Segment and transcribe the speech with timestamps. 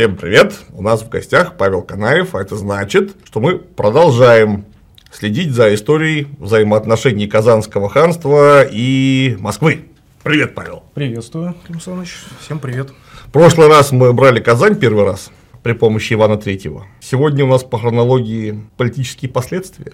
[0.00, 0.58] Всем привет!
[0.72, 4.64] У нас в гостях Павел Канаев, а это значит, что мы продолжаем
[5.12, 9.90] следить за историей взаимоотношений Казанского ханства и Москвы.
[10.22, 10.84] Привет, Павел!
[10.94, 12.16] Приветствую, Клим Александрович.
[12.40, 12.94] Всем привет!
[13.26, 15.30] В прошлый раз мы брали Казань первый раз
[15.62, 16.86] при помощи Ивана Третьего.
[17.00, 19.92] Сегодня у нас по хронологии политические последствия.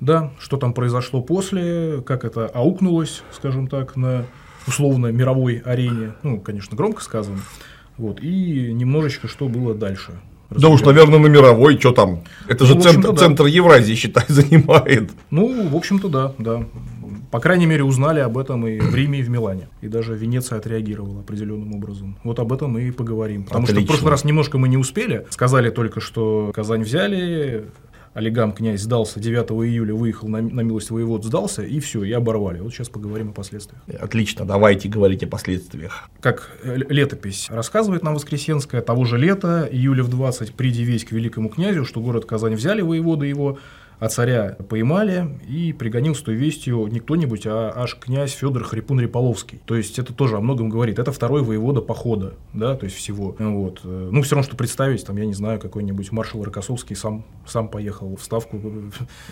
[0.00, 4.26] Да, что там произошло после, как это аукнулось, скажем так, на
[4.66, 6.14] условно мировой арене.
[6.24, 7.38] Ну, конечно, громко сказано.
[7.96, 10.12] Вот, и немножечко, что было дальше.
[10.50, 12.22] Да уж, наверное, на мировой, что там?
[12.48, 13.16] Это же ну, центр, да.
[13.16, 15.10] центр Евразии, считай, занимает.
[15.30, 16.64] Ну, в общем-то, да, да.
[17.30, 19.68] По крайней мере, узнали об этом и в Риме, и в Милане.
[19.80, 22.16] И даже Венеция отреагировала определенным образом.
[22.22, 23.44] Вот об этом мы и поговорим.
[23.44, 23.80] Потому Отлично.
[23.80, 25.26] что в прошлый раз немножко мы не успели.
[25.30, 27.64] Сказали только, что Казань взяли,
[28.14, 32.60] Олегам князь сдался 9 июля, выехал на, на милость воевод, сдался, и все, и оборвали.
[32.60, 33.82] Вот сейчас поговорим о последствиях.
[34.00, 36.08] Отлично, давайте говорить о последствиях.
[36.20, 41.48] Как летопись рассказывает нам Воскресенская, того же лета, июля в 20, приди весь к великому
[41.48, 43.58] князю, что город Казань взяли воеводы его,
[44.04, 49.00] а царя поймали и пригонил с той вестью не кто-нибудь, а аж князь Федор Хрипун
[49.00, 49.60] Риполовский.
[49.64, 50.98] То есть это тоже о многом говорит.
[50.98, 53.34] Это второй воевода похода, да, то есть всего.
[53.38, 53.80] Вот.
[53.82, 58.16] Ну, все равно, что представить, там, я не знаю, какой-нибудь маршал Рокоссовский сам, сам поехал
[58.16, 58.60] в ставку.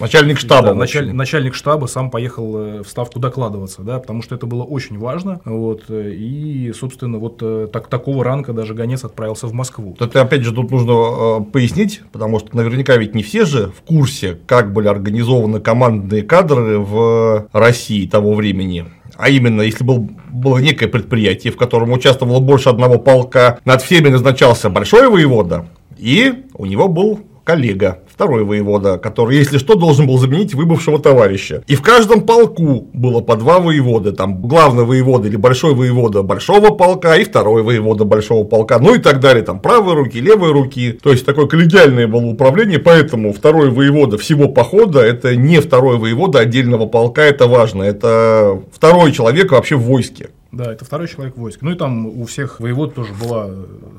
[0.00, 0.68] Начальник штаба.
[0.68, 4.62] Да, началь, начальник штаба сам поехал э, в ставку докладываться, да, потому что это было
[4.62, 5.42] очень важно.
[5.44, 5.84] Вот.
[5.90, 9.94] И, собственно, вот э, так, такого ранга даже гонец отправился в Москву.
[10.00, 13.82] Это, опять же, тут нужно э, пояснить, потому что наверняка ведь не все же в
[13.82, 18.86] курсе, как были организованы командные кадры в России того времени.
[19.16, 24.08] А именно, если был, было некое предприятие, в котором участвовало больше одного полка, над всеми
[24.08, 25.66] назначался большой воевода,
[25.98, 31.64] и у него был коллега, второй воевода, который, если что, должен был заменить выбывшего товарища.
[31.66, 36.68] И в каждом полку было по два воеводы, там главный воевода или большой воевода большого
[36.68, 40.96] полка и второй воевода большого полка, ну и так далее, там правые руки, левые руки,
[41.02, 46.38] то есть такое коллегиальное было управление, поэтому второй воевода всего похода это не второй воевода
[46.38, 50.28] отдельного полка, это важно, это второй человек вообще в войске.
[50.52, 51.62] Да, это второй человек войск.
[51.62, 53.50] Ну и там у всех воевод тоже была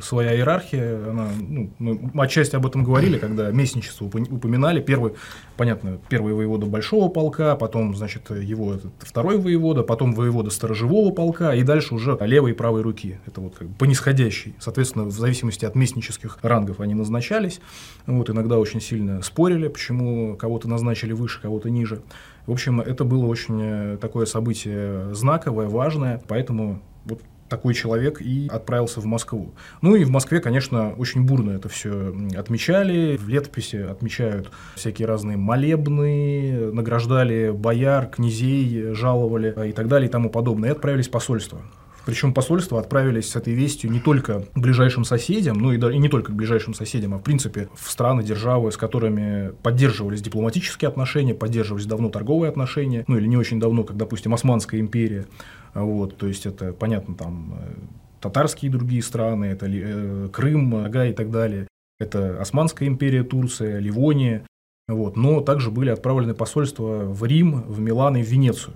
[0.03, 1.09] своя иерархия.
[1.09, 4.80] Она, ну, мы отчасти об этом говорили, когда местничество упоминали.
[4.80, 5.14] Первый,
[5.58, 11.56] понятно, первый воевода большого полка, потом, значит, его этот, второй воевода, потом воевода сторожевого полка,
[11.56, 13.18] и дальше уже левой и правой руки.
[13.25, 14.53] Это вот как бы по нисходящей.
[14.59, 17.62] Соответственно, в зависимости от местнических рангов они назначались.
[18.06, 22.03] Вот, иногда очень сильно спорили, почему кого-то назначили выше, кого-то ниже.
[22.45, 28.47] В общем, это было очень э, такое событие знаковое, важное, поэтому вот такой человек и
[28.51, 29.53] отправился в Москву.
[29.81, 33.15] Ну и в Москве, конечно, очень бурно это все отмечали.
[33.15, 40.29] В летописи отмечают всякие разные молебны, награждали бояр, князей, жаловали и так далее и тому
[40.29, 40.69] подобное.
[40.69, 41.61] И отправились в посольство.
[42.06, 45.97] Причем посольства отправились с этой вестью не только к ближайшим соседям, ну и, да, и
[45.97, 50.90] не только к ближайшим соседям, а в принципе в страны, державы, с которыми поддерживались дипломатические
[50.90, 55.28] отношения, поддерживались давно торговые отношения, ну или не очень давно, как, допустим, Османская империя.
[55.74, 57.74] Вот, то есть это, понятно, там э,
[58.22, 61.68] татарские и другие страны, это э, Крым, Ага и так далее.
[62.00, 64.46] Это Османская империя, Турция, Ливония.
[64.88, 65.16] Вот.
[65.16, 68.75] Но также были отправлены посольства в Рим, в Милан и в Венецию.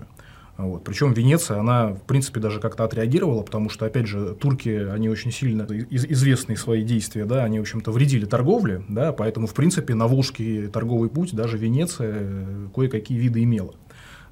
[0.58, 0.84] Вот.
[0.84, 5.32] Причем Венеция, она, в принципе, даже как-то отреагировала, потому что, опять же, турки, они очень
[5.32, 9.94] сильно из известные свои действия, да, они, в общем-то, вредили торговле, да, поэтому, в принципе,
[9.94, 13.76] на Волжский торговый путь даже Венеция э, кое-какие виды имела.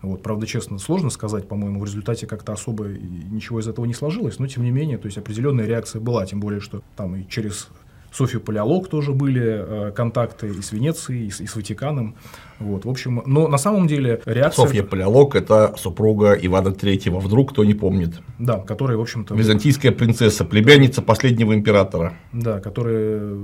[0.01, 4.39] Вот, правда, честно, сложно сказать, по-моему, в результате как-то особо ничего из этого не сложилось,
[4.39, 7.69] но тем не менее, то есть определенная реакция была, тем более, что там и через
[8.15, 12.15] Софию Палеолог тоже были э, контакты и с Венецией, и с, и с Ватиканом.
[12.59, 14.65] Вот, в общем, но на самом деле реакция...
[14.65, 18.21] Софья Палеолог– это супруга Ивана Третьего, вдруг кто не помнит.
[18.39, 19.35] Да, которая, в общем-то...
[19.35, 22.13] Византийская принцесса, племянница последнего императора.
[22.31, 23.37] Да, которая,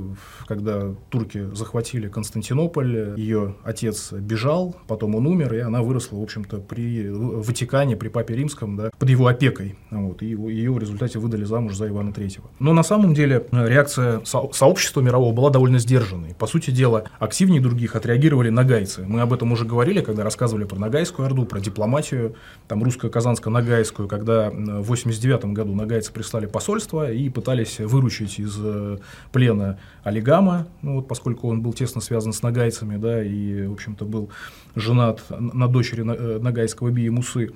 [0.48, 6.60] когда турки захватили Константинополь, ее отец бежал, потом он умер, и она выросла, в общем-то,
[6.60, 9.76] при Ватикане, при Папе Римском, да, под его опекой.
[9.90, 12.50] Вот, и ее в результате выдали замуж за Ивана Третьего.
[12.60, 14.22] Но на самом деле реакция
[14.62, 16.36] сообщества мирового была довольно сдержанной.
[16.36, 19.04] По сути дела, активнее других отреагировали нагайцы.
[19.08, 22.36] Мы об этом уже говорили, когда рассказывали про Нагайскую Орду, про дипломатию,
[22.68, 29.00] там русско-казанско-нагайскую, когда в 89 году нагайцы прислали посольство и пытались выручить из э,
[29.32, 34.06] плена Олигама, ну, вот, поскольку он был тесно связан с нагайцами, да, и, в общем-то,
[34.06, 34.30] был
[34.76, 37.50] женат на дочери э, нагайского Бия Мусы.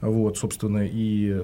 [0.00, 1.42] Вот, собственно, и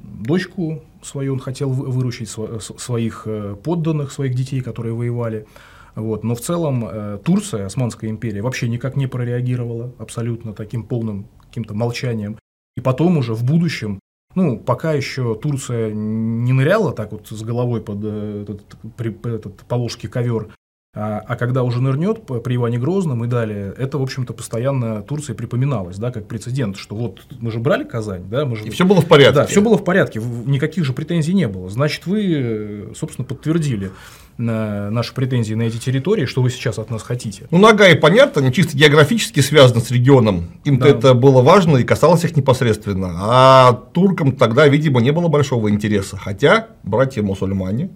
[0.00, 5.46] дочку свою он хотел выручить, своих э, подданных, своих детей, которые воевали.
[5.94, 6.24] Вот.
[6.24, 11.74] Но в целом э, Турция, Османская империя, вообще никак не прореагировала абсолютно таким полным каким-то
[11.74, 12.38] молчанием.
[12.76, 13.98] И потом уже в будущем
[14.36, 20.06] Ну, пока еще Турция не ныряла так вот с головой под э, этот, этот положки
[20.06, 20.54] ковер,
[20.92, 25.34] а, а когда уже нырнет при Иване Грозном и далее, это, в общем-то, постоянно Турции
[25.34, 28.64] припоминалось, да, как прецедент, что вот мы же брали Казань, да, мы же...
[28.64, 29.34] И все было в порядке.
[29.34, 31.70] Да, все было в порядке, никаких же претензий не было.
[31.70, 33.92] Значит, вы, собственно, подтвердили
[34.36, 37.46] на наши претензии на эти территории, что вы сейчас от нас хотите.
[37.52, 40.50] Ну, Нагай, понятно, они чисто географически связаны с регионом.
[40.64, 40.90] Им-то да.
[40.90, 43.12] это было важно и касалось их непосредственно.
[43.16, 46.16] А туркам тогда, видимо, не было большого интереса.
[46.16, 47.90] Хотя братья-мусульмане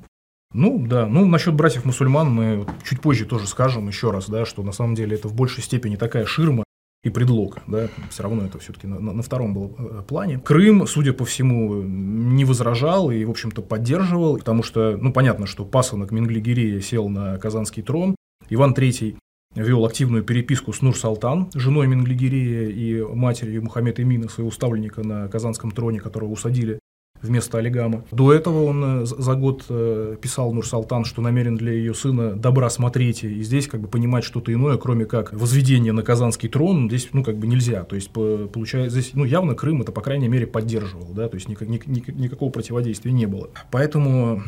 [0.54, 4.72] ну да, ну насчет братьев-мусульман мы чуть позже тоже скажем еще раз, да, что на
[4.72, 6.64] самом деле это в большей степени такая ширма,
[7.04, 10.38] и предлог, да, все равно это все-таки на, на втором был э, плане.
[10.38, 15.66] Крым, судя по всему, не возражал и, в общем-то, поддерживал, потому что, ну, понятно, что
[15.66, 18.16] пасынок Менглигерия сел на казанский трон,
[18.48, 19.18] Иван III
[19.54, 25.72] вел активную переписку с Нур-Салтан, женой Менглигерия и матерью Мухаммеда Эмина, своего ставленника на казанском
[25.72, 26.78] троне, которого усадили
[27.24, 28.04] вместо Олигама.
[28.10, 32.70] До этого он э, за год э, писал Нур-Салтан, что намерен для ее сына добра
[32.70, 37.08] смотреть, и здесь как бы понимать что-то иное, кроме как возведение на казанский трон, здесь
[37.12, 37.84] ну как бы нельзя.
[37.84, 41.48] То есть получается здесь ну явно Крым это по крайней мере поддерживал, да, то есть
[41.48, 43.50] никак, ни, ни, никакого противодействия не было.
[43.70, 44.42] Поэтому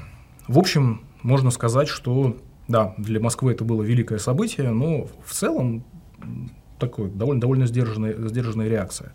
[0.48, 2.36] в общем можно сказать, что
[2.68, 5.84] да, для Москвы это было великое событие, но в целом
[6.78, 9.12] такой довольно, довольно сдержанная, сдержанная реакция.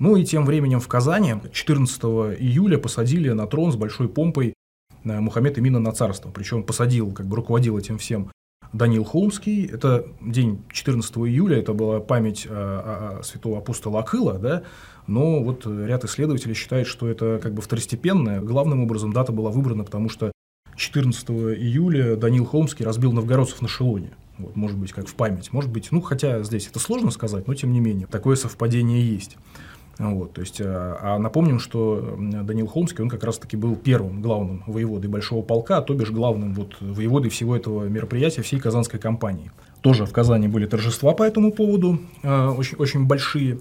[0.00, 2.02] Ну и тем временем в Казани 14
[2.40, 4.54] июля посадили на трон с большой помпой
[5.04, 6.30] э, Мухаммед Имина на царство.
[6.30, 8.30] Причем посадил, как бы руководил этим всем
[8.72, 9.66] Даниил Холмский.
[9.66, 14.64] Это день 14 июля, это была память о, о святого апостола Акыла, да,
[15.06, 18.40] но вот ряд исследователей считает, что это как бы второстепенная.
[18.40, 20.32] Главным образом дата была выбрана, потому что
[20.76, 24.10] 14 июля Даниил Холмский разбил новгородцев на Шелоне.
[24.38, 25.52] Вот, может быть, как в память.
[25.52, 29.36] Может быть, ну, хотя здесь это сложно сказать, но тем не менее, такое совпадение есть.
[29.98, 34.64] Вот, то есть, а, а напомним, что Данил Холмский, он как раз-таки был первым главным
[34.66, 39.52] воеводой Большого полка, а то бишь главным вот воеводой всего этого мероприятия, всей Казанской кампании.
[39.82, 43.60] Тоже в Казани были торжества по этому поводу, э, очень, очень большие.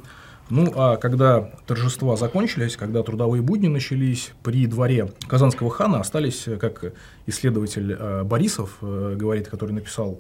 [0.50, 6.94] Ну, а когда торжества закончились, когда трудовые будни начались, при дворе Казанского хана остались, как
[7.28, 10.20] исследователь э, Борисов э, говорит, который написал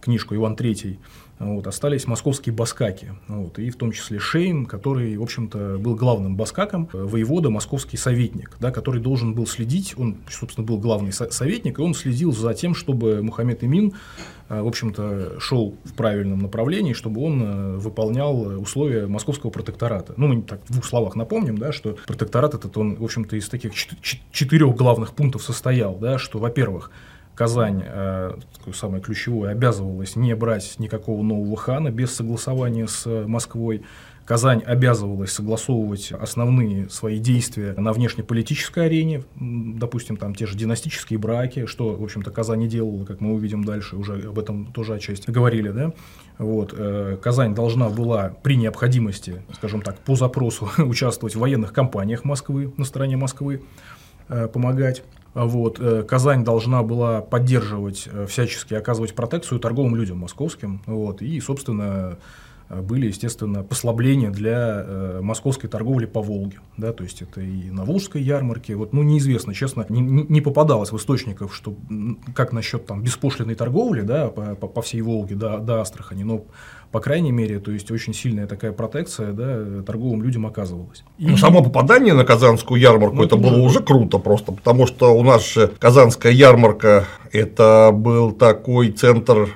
[0.00, 0.98] книжку «Иван III»,
[1.42, 6.36] вот, остались московские баскаки, вот, и в том числе Шейн, который, в общем-то, был главным
[6.36, 11.82] баскаком, воевода, московский советник, да, который должен был следить, он, собственно, был главный советник, и
[11.82, 13.94] он следил за тем, чтобы Мухаммед Имин,
[14.48, 20.14] э, в общем-то, шел в правильном направлении, чтобы он э, выполнял условия московского протектората.
[20.16, 23.48] Ну, мы так в двух словах напомним, да, что протекторат этот, он, в общем-то, из
[23.48, 23.72] таких
[24.30, 26.90] четырех главных пунктов состоял, да, что, во-первых,
[27.34, 28.34] Казань, э,
[28.74, 33.82] самое ключевое, обязывалась не брать никакого нового хана без согласования с Москвой.
[34.24, 41.66] Казань обязывалась согласовывать основные свои действия на внешнеполитической арене, допустим, там те же династические браки,
[41.66, 45.30] что, в общем-то, Казань не делала, как мы увидим дальше, уже об этом тоже отчасти
[45.30, 45.92] говорили, да.
[46.38, 52.24] Вот, э, Казань должна была при необходимости, скажем так, по запросу участвовать в военных кампаниях
[52.24, 53.62] Москвы, на стороне Москвы,
[54.28, 55.02] э, помогать.
[55.34, 55.78] Вот.
[55.80, 60.82] Э, Казань должна была поддерживать, э, всячески оказывать протекцию торговым людям московским.
[60.86, 61.22] Вот.
[61.22, 62.18] И, собственно,
[62.68, 64.86] э, были, естественно, послабления для
[65.20, 66.58] московской торговли по Волге.
[66.76, 68.76] Да, то есть это и на Волжской ярмарке.
[68.76, 71.76] Вот, ну, неизвестно, честно, не, не попадалось в источниках, что
[72.34, 76.44] как насчет там беспошлиной торговли да, по, по, по всей Волге до, до Астрахани, но
[76.92, 81.02] по крайней мере, то есть очень сильная такая протекция да, торговым людям оказывалась.
[81.16, 81.26] И...
[81.26, 85.22] Ну, само попадание на Казанскую ярмарку ну, это было уже круто просто, потому что у
[85.22, 89.48] нас же Казанская ярмарка это был такой центр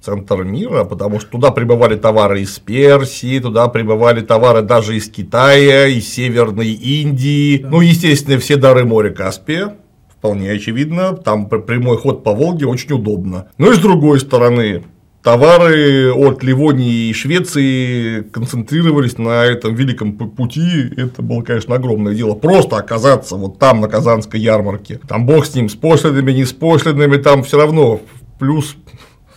[0.00, 5.88] центр мира, потому что туда прибывали товары из Персии, туда прибывали товары даже из Китая,
[5.88, 7.68] из Северной Индии, да.
[7.70, 9.74] ну, естественно, все дары моря Каспия,
[10.08, 13.48] вполне очевидно, там прямой ход по Волге очень удобно.
[13.58, 14.84] Но ну, и с другой стороны,
[15.26, 20.88] товары от Ливонии и Швеции концентрировались на этом великом пути.
[20.96, 22.34] Это было, конечно, огромное дело.
[22.34, 25.00] Просто оказаться вот там, на Казанской ярмарке.
[25.08, 28.00] Там бог с ним, с пошлинами, не с пошлинами, там все равно
[28.38, 28.76] плюс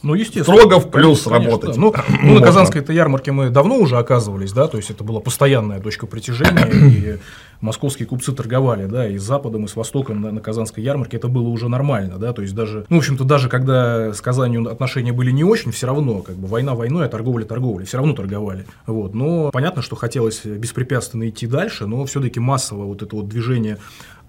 [0.03, 0.57] ну, естественно.
[0.57, 1.75] Строго в плюс конечно, работать.
[1.75, 1.81] Да.
[1.81, 1.93] Ну,
[2.23, 5.79] ну, на Казанской этой ярмарке мы давно уже оказывались, да, то есть это была постоянная
[5.79, 7.17] точка притяжения, и
[7.61, 11.27] московские купцы торговали, да, и с Западом, и с Востоком на, на Казанской ярмарке, это
[11.27, 15.11] было уже нормально, да, то есть даже, ну, в общем-то, даже когда с Казанью отношения
[15.11, 18.65] были не очень, все равно, как бы, война войной, а торговля торговля, все равно торговали,
[18.87, 23.77] вот, но понятно, что хотелось беспрепятственно идти дальше, но все-таки массово вот это вот движение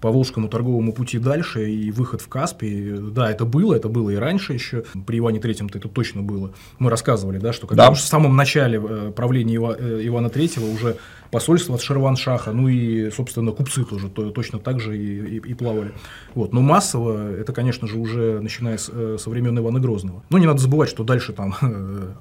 [0.01, 2.97] по Волжскому торговому пути дальше и выход в Каспий.
[3.11, 4.83] Да, это было, это было и раньше еще.
[5.05, 6.51] При Иване Третьем-то это точно было.
[6.79, 7.93] Мы рассказывали, да, что когда Да.
[7.93, 10.97] в самом начале э, правления Ива- э, Ивана Третьего уже
[11.29, 15.53] посольство от Шерван-Шаха, ну и, собственно, купцы тоже то- точно так же и, и- и
[15.53, 15.91] плавали.
[16.35, 16.51] Вот.
[16.51, 20.23] Но массово это, конечно же, уже начиная с, э, со времен Ивана Грозного.
[20.29, 21.55] Но не надо забывать, что дальше там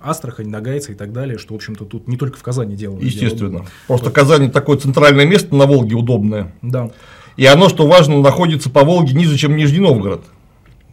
[0.02, 2.96] Астрахань, Нагайцы и так далее, что, в общем-то, тут не только в Казани дело.
[2.98, 3.50] дело Естественно.
[3.60, 3.66] было.
[3.88, 6.54] Просто Казань такое центральное место на Волге удобное.
[6.62, 6.90] Да,
[7.40, 10.20] И оно, что важно, находится по Волге ниже, чем Нижний Новгород.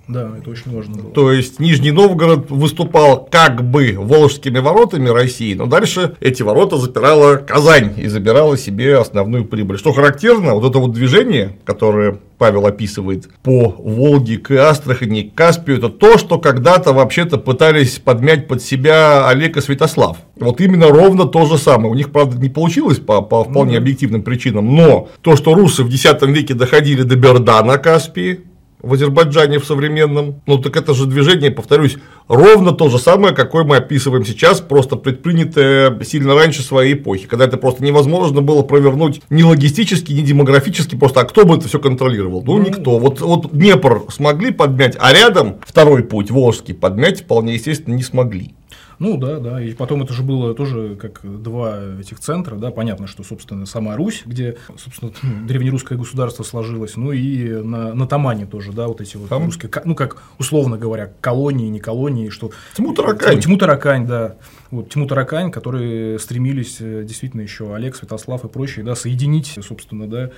[0.08, 1.12] Да, это очень важно было.
[1.12, 7.36] То есть Нижний Новгород выступал как бы волжскими воротами России, но дальше эти ворота запирала
[7.36, 9.78] Казань и забирала себе основную прибыль.
[9.78, 15.78] Что характерно, вот это вот движение, которое Павел описывает по Волге к Астрахани, к Каспию,
[15.78, 20.18] это то, что когда-то вообще-то пытались подмять под себя Олег и Святослав.
[20.38, 21.90] Вот именно ровно то же самое.
[21.90, 25.84] У них, правда, не получилось по, по вполне Ну объективным причинам, но то, что русы
[25.84, 28.42] в X веке доходили до Берда на Каспии,
[28.88, 30.42] в Азербайджане в современном.
[30.48, 34.96] Ну так это же движение, повторюсь, ровно то же самое, какое мы описываем сейчас, просто
[34.96, 40.96] предпринятое сильно раньше своей эпохи, когда это просто невозможно было провернуть ни логистически, ни демографически,
[40.96, 42.44] просто а кто бы это все контролировал?
[42.46, 42.98] Ну, Ну, никто.
[43.00, 48.57] Вот, вот Днепр смогли подмять, а рядом второй путь, Волжский, подмять вполне естественно не смогли.
[49.00, 49.62] Ну да, да.
[49.62, 53.96] И потом это же было тоже как два этих центра, да, понятно, что, собственно, сама
[53.96, 55.12] Русь, где, собственно,
[55.46, 59.46] древнерусское государство сложилось, ну и на, на Тамане тоже, да, вот эти вот Там?
[59.46, 62.52] русские, ну как условно говоря, колонии, не колонии, что...
[62.76, 63.40] Тьму-таракань.
[63.40, 64.38] Тьму-таракань, да.
[64.72, 70.32] Вот Тьму-таракань, которые стремились э, действительно еще Олег, Святослав и прочие, да, соединить, собственно, да,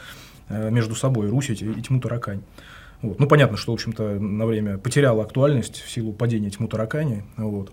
[0.50, 2.42] э, между собой Русь и, и Тьму-таракань.
[3.02, 3.20] Вот.
[3.20, 7.24] Ну, понятно, что, в общем-то, на время потеряла актуальность в силу падения Тьму-таракани.
[7.38, 7.72] Вот.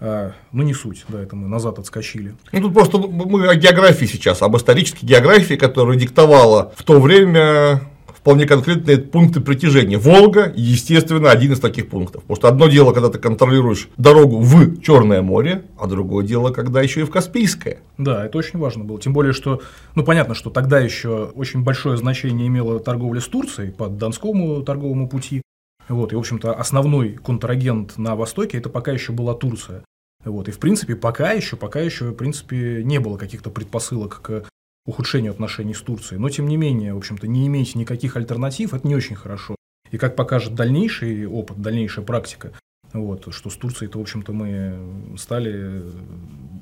[0.00, 2.34] А, ну, не суть, да, это мы назад отскочили.
[2.52, 7.82] Ну, тут просто мы о географии сейчас, об исторической географии, которая диктовала в то время
[8.24, 9.98] вполне конкретные пункты притяжения.
[9.98, 12.22] Волга, естественно, один из таких пунктов.
[12.22, 16.80] Потому что одно дело, когда ты контролируешь дорогу в Черное море, а другое дело, когда
[16.80, 17.82] еще и в Каспийское.
[17.98, 18.98] Да, это очень важно было.
[18.98, 19.60] Тем более, что,
[19.94, 25.06] ну, понятно, что тогда еще очень большое значение имела торговля с Турцией по Донскому торговому
[25.06, 25.42] пути.
[25.88, 29.84] Вот, и, в общем-то, основной контрагент на Востоке это пока еще была Турция.
[30.24, 34.44] Вот, и, в принципе, пока еще, пока еще, в принципе, не было каких-то предпосылок к
[34.86, 36.18] ухудшению отношений с Турцией.
[36.18, 39.56] Но, тем не менее, в общем-то, не иметь никаких альтернатив– это не очень хорошо.
[39.90, 42.52] И как покажет дальнейший опыт, дальнейшая практика,
[42.92, 45.82] вот, что с Турцией-то, в общем-то, мы стали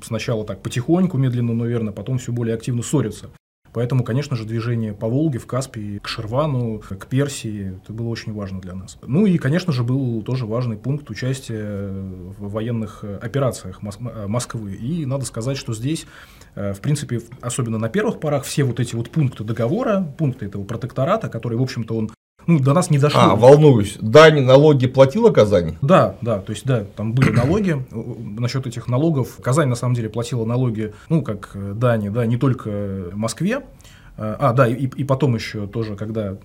[0.03, 3.29] сначала так потихоньку, медленно, но верно, потом все более активно ссориться.
[3.73, 8.33] Поэтому, конечно же, движение по Волге, в Каспии, к Шервану, к Персии, это было очень
[8.33, 8.97] важно для нас.
[9.01, 11.89] Ну и, конечно же, был тоже важный пункт участия
[12.37, 14.73] в военных операциях э, Москвы.
[14.75, 16.05] И надо сказать, что здесь,
[16.55, 20.63] э, в принципе, особенно на первых порах, все вот эти вот пункты договора, пункты этого
[20.63, 22.11] протектората, который, в общем-то, он
[22.47, 23.19] ну, до нас не дошел.
[23.21, 25.75] А, волнуюсь, дани, налоги платила Казань?
[25.81, 27.83] Да, да, то есть, да, там были налоги.
[28.39, 32.37] Насчет этих налогов, Казань на самом деле платила налоги, ну, как э, дани, да, не
[32.37, 33.61] только Москве.
[34.17, 36.35] Э, А, да, и, и потом еще тоже, когда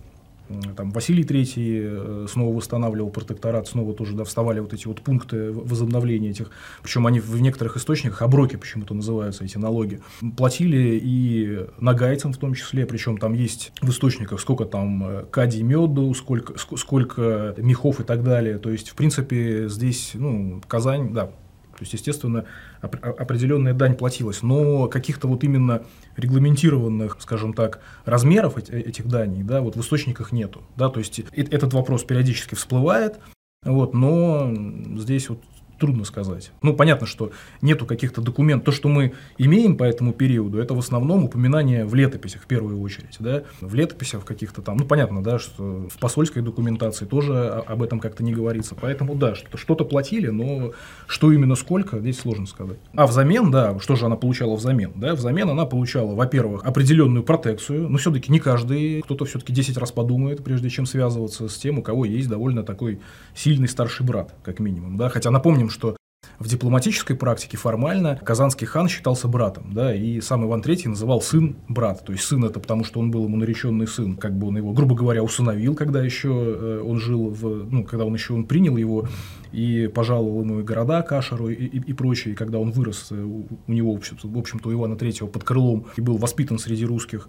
[0.77, 5.53] там Василий Третий э, снова восстанавливал протекторат, снова тоже да, вставали вот эти вот пункты
[5.53, 6.51] возобновления этих,
[6.83, 10.01] причем они в некоторых источниках оброки почему-то называются эти налоги,
[10.37, 15.63] платили и нагайцам в том числе, причем там есть в источниках сколько там э, кадий
[15.63, 21.13] меду, сколько, ск- сколько мехов и так далее, то есть в принципе здесь, ну, Казань,
[21.13, 21.31] да,
[21.79, 22.45] то есть, естественно,
[22.81, 25.83] определенная дань платилась, но каких-то вот именно
[26.17, 31.19] регламентированных, скажем так, размеров эти- этих даний, да, вот в источниках нету, да, то есть
[31.21, 33.19] э- этот вопрос периодически всплывает,
[33.65, 34.53] вот, но
[34.97, 35.43] здесь вот
[35.79, 36.53] трудно сказать.
[36.63, 37.31] Ну, понятно, что
[37.63, 38.67] нету каких-то документов.
[38.67, 42.81] То, что мы имеем по этому периоду, это в основном упоминания в летописях в первую
[42.81, 47.83] очередь, да, в летописях каких-то там, ну, понятно, да, что в посольской документации тоже об
[47.83, 48.75] этом как-то не говорится.
[48.75, 50.73] Поэтому, да, что-то платили, но
[51.07, 52.79] что именно сколько, здесь сложно сказать.
[52.95, 54.93] А взамен, да, что же она получала взамен?
[54.97, 59.93] Да, взамен она получала, во-первых, определенную протекцию, но все-таки не каждый, кто-то все-таки 10 раз
[59.93, 63.01] подумает, прежде чем связываться с тем, у кого есть довольно такой
[63.35, 65.97] сильный старший брат, как минимум, да, хотя напомним, что
[66.39, 71.57] в дипломатической практике формально Казанский хан считался братом, да, и сам Иван III называл сын
[71.69, 74.57] брат, то есть сын это потому, что он был ему нареченный сын, как бы он
[74.57, 78.47] его, грубо говоря, усыновил, когда еще э, он жил в, ну, когда он еще он
[78.47, 79.09] принял его
[79.53, 83.21] и пожаловал ему и города Кашару и, и, и прочее, и когда он вырос, э,
[83.21, 87.29] у, у него, в общем-то, у Ивана III под крылом и был воспитан среди русских,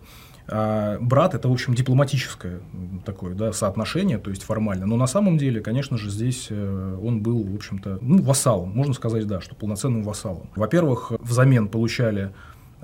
[0.52, 2.60] а брат это, в общем, дипломатическое
[3.06, 4.88] такое да, соотношение, то есть формально.
[4.88, 8.72] Но на самом деле, конечно же, здесь э, он был, в общем-то, ну, вассалом.
[8.72, 10.50] Можно сказать, да, что полноценным вассалом.
[10.56, 12.34] Во-первых, взамен получали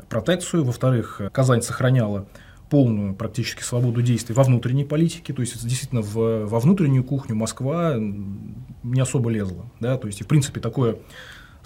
[0.10, 2.28] протекцию, во-вторых, Казань сохраняла
[2.70, 7.96] полную практически свободу действий во внутренней политике, то есть действительно в, во внутреннюю кухню Москва
[7.98, 10.98] не особо лезла, да, то есть и в принципе такое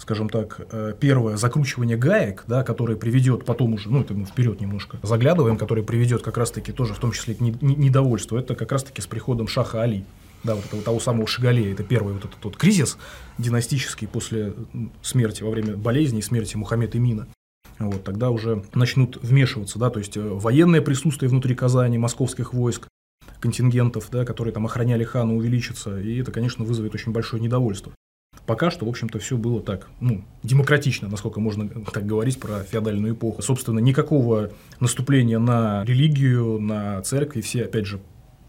[0.00, 4.60] скажем так, э, первое закручивание гаек, да, которое приведет потом уже, ну, это мы вперед
[4.60, 9.02] немножко заглядываем, которое приведет как раз-таки тоже в том числе к недовольству, это как раз-таки
[9.02, 10.04] с приходом Шаха Али,
[10.42, 12.96] да, вот этого того самого Шагалея, это первый вот этот вот кризис
[13.36, 14.54] династический после
[15.02, 17.28] смерти, во время болезни и смерти Мухаммеда Имина.
[17.78, 22.88] Вот, тогда уже начнут вмешиваться, да, то есть э, военное присутствие внутри Казани, московских войск,
[23.40, 27.92] контингентов, да, которые там охраняли хана, увеличится, и это, конечно, вызовет очень большое недовольство.
[28.50, 33.14] Пока что, в общем-то, все было так, ну, демократично, насколько можно так говорить про феодальную
[33.14, 33.42] эпоху.
[33.42, 38.00] Собственно, никакого наступления на религию, на церкви, все, опять же,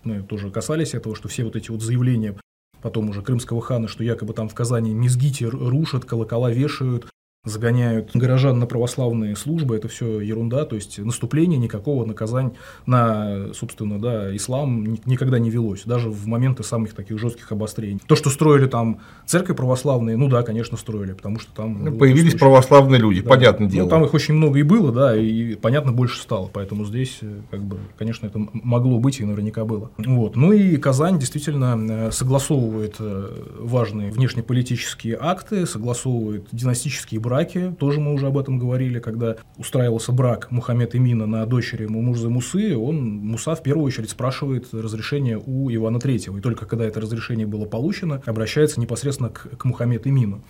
[0.03, 2.35] ну, тоже касались этого, что все вот эти вот заявления
[2.81, 7.05] потом уже крымского хана, что якобы там в Казани мезгити рушат, колокола вешают,
[7.43, 12.51] загоняют горожан на православные службы, это все ерунда, то есть наступление никакого на Казань,
[12.85, 17.99] на, собственно, да, ислам никогда не велось, даже в моменты самых таких жестких обострений.
[18.05, 21.83] То, что строили там церкви православные, ну да, конечно, строили, потому что там...
[21.83, 23.29] Ну, появились православные люди, да.
[23.29, 23.85] понятное дело.
[23.85, 27.41] Ну, там их очень много и было, да, и, понятно, больше стало, поэтому здесь, э,
[27.49, 29.89] как бы, конечно, это могло быть и наверняка было.
[29.97, 30.35] Вот.
[30.35, 38.13] Ну и Казань действительно э, согласовывает э, важные внешнеполитические акты, согласовывает династические браке, тоже мы
[38.13, 43.55] уже об этом говорили, когда устраивался брак Мухаммед Имина на дочери Мумурзы Мусы, он, Муса
[43.55, 48.21] в первую очередь спрашивает разрешение у Ивана Третьего, и только когда это разрешение было получено,
[48.25, 50.43] обращается непосредственно к, к Мухаммед Имину.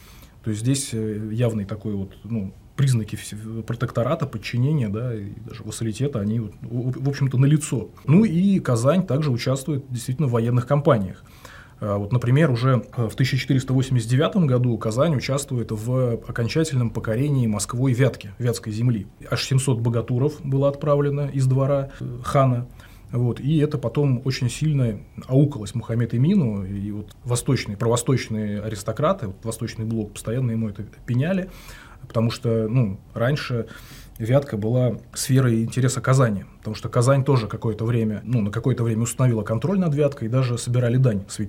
[0.44, 3.16] То есть здесь э, явный такой вот, ну, признаки
[3.68, 7.92] протектората, подчинения, да, и даже вассалитета, они, в общем-то, налицо.
[8.06, 11.24] Ну и Казань также участвует действительно в военных кампаниях.
[11.82, 18.32] А, вот, например, уже э, в 1489 году Казань участвует в окончательном покорении Москвой Вятки,
[18.38, 19.08] Вятской земли.
[19.30, 22.68] Аж 700 богатуров было отправлено из двора э, хана.
[23.12, 29.44] Вот, и это потом очень сильно аукалось Мухаммед Имину, и вот восточные, провосточные аристократы, вот
[29.44, 31.50] восточный блок постоянно ему это пеняли,
[32.08, 33.68] потому что ну, раньше
[34.18, 39.02] Вятка была сферой интереса Казани, потому что Казань тоже какое-то время, ну, на какое-то время
[39.02, 41.40] установила контроль над Вяткой и даже собирали дань с.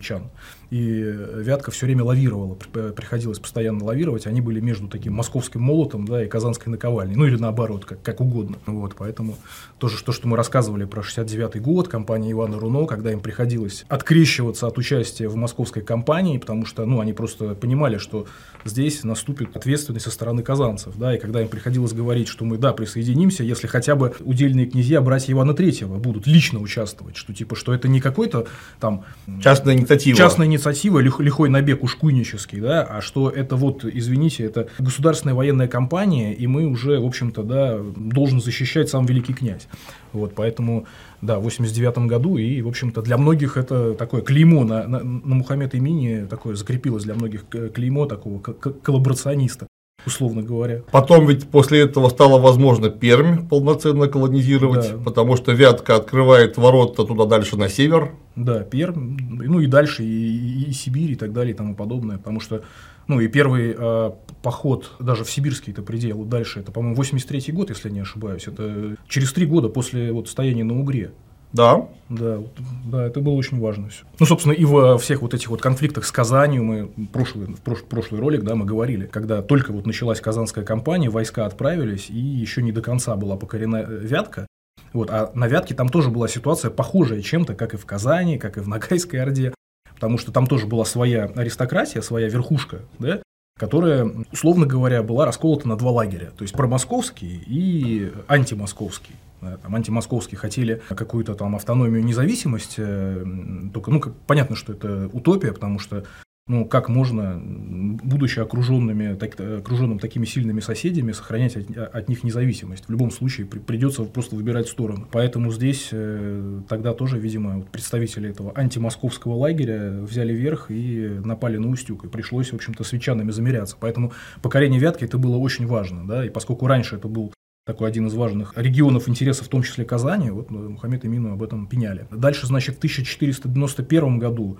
[0.71, 1.03] И
[1.37, 6.27] Вятка все время лавировала, приходилось постоянно лавировать, они были между таким московским молотом да, и
[6.27, 8.57] казанской наковальней, ну или наоборот, как, как угодно.
[8.65, 9.37] Вот, поэтому
[9.77, 14.67] тоже то, что мы рассказывали про 69 год, компания Ивана Руно, когда им приходилось открещиваться
[14.67, 18.27] от участия в московской компании, потому что ну, они просто понимали, что
[18.65, 22.73] здесь наступит ответственность со стороны казанцев, да, и когда им приходилось говорить, что мы да,
[22.73, 27.75] присоединимся, если хотя бы удельные князья, братья Ивана Третьего будут лично участвовать, что типа, что
[27.75, 28.47] это не какой-то
[28.81, 29.05] там...
[29.43, 30.17] Частная инициатива.
[30.17, 35.69] Частная инициатива, лих, лихой набег ушкуйнический, да, а что это вот, извините, это государственная военная
[35.69, 39.69] компания, и мы уже, в общем-то, да, должен защищать сам великий князь.
[40.13, 40.87] Вот, поэтому,
[41.21, 45.35] да, в 89 году, и, в общем-то, для многих это такое клеймо на, на, на
[45.35, 49.67] Мухаммед Имини, такое закрепилось для многих клеймо такого коллаборациониста
[50.07, 50.83] условно говоря.
[50.91, 54.99] Потом ведь после этого стало возможно Пермь полноценно колонизировать, да.
[54.99, 58.13] потому что Вятка открывает ворота туда дальше на север.
[58.37, 62.19] Да, Пермь, ну и дальше и, и, и Сибирь и так далее и тому подобное,
[62.19, 62.63] потому что
[63.09, 64.11] ну и первый э,
[64.43, 68.97] поход даже в сибирский это предел дальше, это, по-моему, 83 год, если не ошибаюсь, это
[69.09, 71.13] через три года после вот стояния на Угре.
[71.53, 71.89] Да.
[72.09, 72.39] Да,
[72.85, 74.05] да, это было очень важно все.
[74.19, 78.21] Ну, собственно, и во всех вот этих вот конфликтах с Казанью мы прошлый, прош, прошлый
[78.21, 82.71] ролик, да, мы говорили, когда только вот началась казанская кампания, войска отправились, и еще не
[82.71, 84.47] до конца была покорена э, Вятка.
[84.93, 88.59] Вот, а на Вятке там тоже была ситуация похожая чем-то, как и в Казани, как
[88.59, 89.55] и в Ногайской Орде,
[89.95, 93.23] потому что там тоже была своя аристократия, своя верхушка, да,
[93.59, 99.15] которая, условно говоря, была расколота на два лагеря, то есть промосковский и антимосковский
[99.63, 103.25] там, антимосковские хотели какую-то там автономию, независимость, э,
[103.73, 106.05] только, ну, понятно, что это утопия, потому что
[106.49, 112.87] ну, как можно, будучи окруженными, так, окруженным такими сильными соседями, сохранять от, от них независимость?
[112.89, 115.07] В любом случае при, придется просто выбирать сторону.
[115.13, 121.69] Поэтому здесь э, тогда тоже, видимо, представители этого антимосковского лагеря взяли верх и напали на
[121.71, 122.07] Устюг.
[122.07, 122.93] И пришлось, в общем-то, с
[123.33, 123.77] замеряться.
[123.79, 126.09] Поэтому покорение Вятки это было очень важно.
[126.09, 126.27] Да?
[126.27, 127.33] И поскольку раньше это был
[127.65, 131.43] такой один из важных регионов интереса, в том числе Казани, вот ну, Мухаммед Имину об
[131.45, 132.09] этом пеняли.
[132.11, 134.59] Дальше, значит, в 1491 году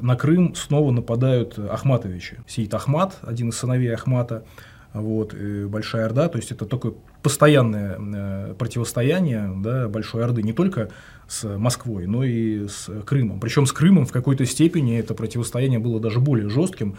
[0.00, 2.38] на Крым снова нападают Ахматовичи.
[2.46, 4.44] Сейд Ахмат, один из сыновей Ахмата,
[4.92, 10.90] вот, Большая Орда, то есть это такое постоянное э, противостояние да, Большой Орды не только
[11.26, 13.40] с Москвой, но и с Крымом.
[13.40, 16.96] Причем с Крымом в какой-то степени это противостояние было даже более жестким,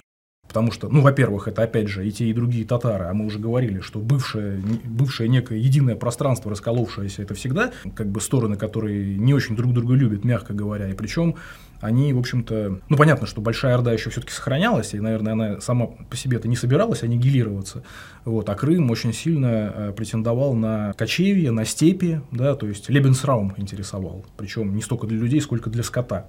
[0.58, 3.38] потому что, ну, во-первых, это опять же и те, и другие татары, а мы уже
[3.38, 9.36] говорили, что бывшее, бывшее некое единое пространство, расколовшееся, это всегда как бы стороны, которые не
[9.36, 11.36] очень друг друга любят, мягко говоря, и причем
[11.80, 15.86] они, в общем-то, ну, понятно, что Большая Орда еще все-таки сохранялась, и, наверное, она сама
[15.86, 17.84] по себе-то не собиралась аннигилироваться,
[18.26, 23.54] вот, а Крым очень сильно э, претендовал на кочевье, на степи, да, то есть Лебенсраум
[23.58, 26.26] интересовал, причем не столько для людей, сколько для скота,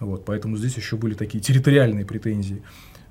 [0.00, 2.62] вот, поэтому здесь еще были такие территориальные претензии.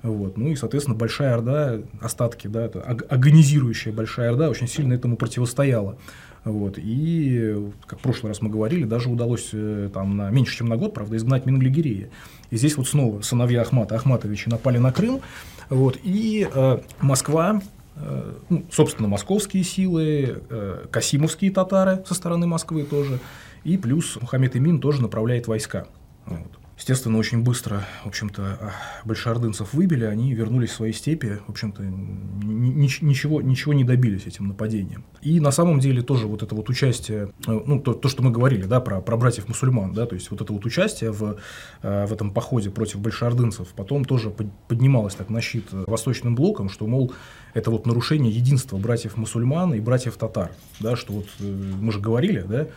[0.02, 0.36] Вот.
[0.36, 5.96] Ну и, соответственно, Большая Орда, остатки, да, это агонизирующая Большая Орда очень сильно этому противостояла.
[6.44, 6.78] Вот.
[6.78, 7.56] И,
[7.86, 10.94] как в прошлый раз мы говорили, даже удалось э, там, на меньше, чем на год,
[10.94, 12.10] правда, изгнать Менглигерея.
[12.50, 15.20] И здесь вот снова сыновья Ахмата Ахматовича напали на Крым.
[15.68, 15.98] Вот.
[16.02, 17.60] И э, Москва,
[17.96, 23.18] э, ну, собственно, московские силы, э, касимовские татары со стороны Москвы тоже,
[23.64, 25.86] и плюс Мухаммед Имин тоже направляет войска.
[26.24, 26.57] Вот.
[26.78, 28.72] Естественно, очень быстро, в общем-то,
[29.04, 35.04] большеордынцев выбили, они вернулись в свои степи, в общем-то, ничего, ничего не добились этим нападением.
[35.20, 38.30] И на самом деле тоже вот это вот участие, э, ну, то, то что мы
[38.30, 41.38] говорили, да, про, про братьев-мусульман, да, то есть вот это вот участие в,
[41.82, 44.32] э, в этом походе против большеордынцев потом тоже
[44.68, 47.12] поднималось так на щит Восточным блоком, что, мол,
[47.54, 52.68] это вот нарушение единства братьев-мусульман и братьев-татар, да, что вот э, мы же говорили, да,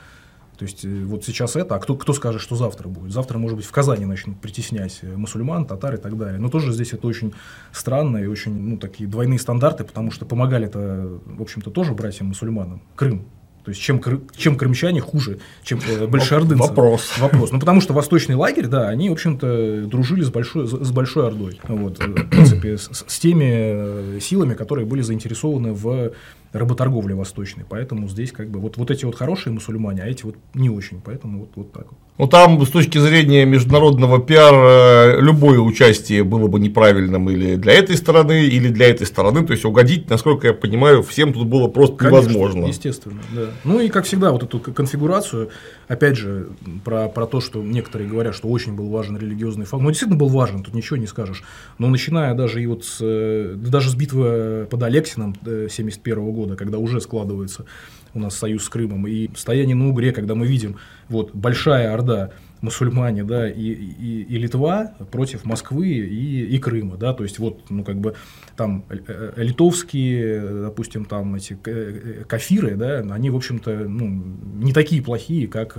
[0.61, 3.11] то есть э, вот сейчас это, а кто, кто скажет, что завтра будет?
[3.11, 6.37] Завтра, может быть, в Казани начнут притеснять э, мусульман, татар и так далее.
[6.37, 7.33] Но тоже здесь это очень
[7.71, 12.83] странно и очень, ну, такие двойные стандарты, потому что помогали это, в общем-то, тоже братьям-мусульманам.
[12.95, 13.25] Крым
[13.63, 14.01] то есть, чем,
[14.35, 16.61] чем крымчане хуже, чем э, большеордынцы?
[16.61, 17.17] Вопрос.
[17.17, 17.51] Вопрос.
[17.51, 21.59] Ну, потому что восточный лагерь, да, они, в общем-то, дружили с большой, с большой Ордой.
[21.67, 26.11] Вот, э, в принципе, с, с теми силами, которые были заинтересованы в
[26.53, 27.63] работорговли восточной.
[27.67, 31.01] Поэтому здесь как бы вот, вот эти вот хорошие мусульмане, а эти вот не очень.
[31.03, 31.97] Поэтому вот, вот так вот.
[32.17, 37.95] Ну там с точки зрения международного пиара любое участие было бы неправильным или для этой
[37.97, 39.45] стороны, или для этой стороны.
[39.45, 42.65] То есть угодить, насколько я понимаю, всем тут было просто Конечно, невозможно.
[42.67, 43.47] Естественно, да.
[43.63, 45.49] Ну и как всегда, вот эту конфигурацию,
[45.87, 46.49] опять же,
[46.83, 49.81] про, про то, что некоторые говорят, что очень был важен религиозный факт.
[49.81, 51.43] Ну, действительно был важен, тут ничего не скажешь.
[51.79, 56.55] Но начиная даже и вот с, даже с битвы под Алексином 71 э, года года,
[56.55, 57.65] когда уже складывается
[58.13, 60.77] у нас союз с Крымом, и стояние на Угре, когда мы видим
[61.07, 67.13] вот большая орда мусульмане, да, и, и, и Литва против Москвы и, и Крыма, да,
[67.13, 68.15] то есть вот, ну, как бы
[68.55, 74.07] там э, э, литовские, допустим, там эти э, кафиры, да, они, в общем-то, ну,
[74.55, 75.77] не такие плохие, как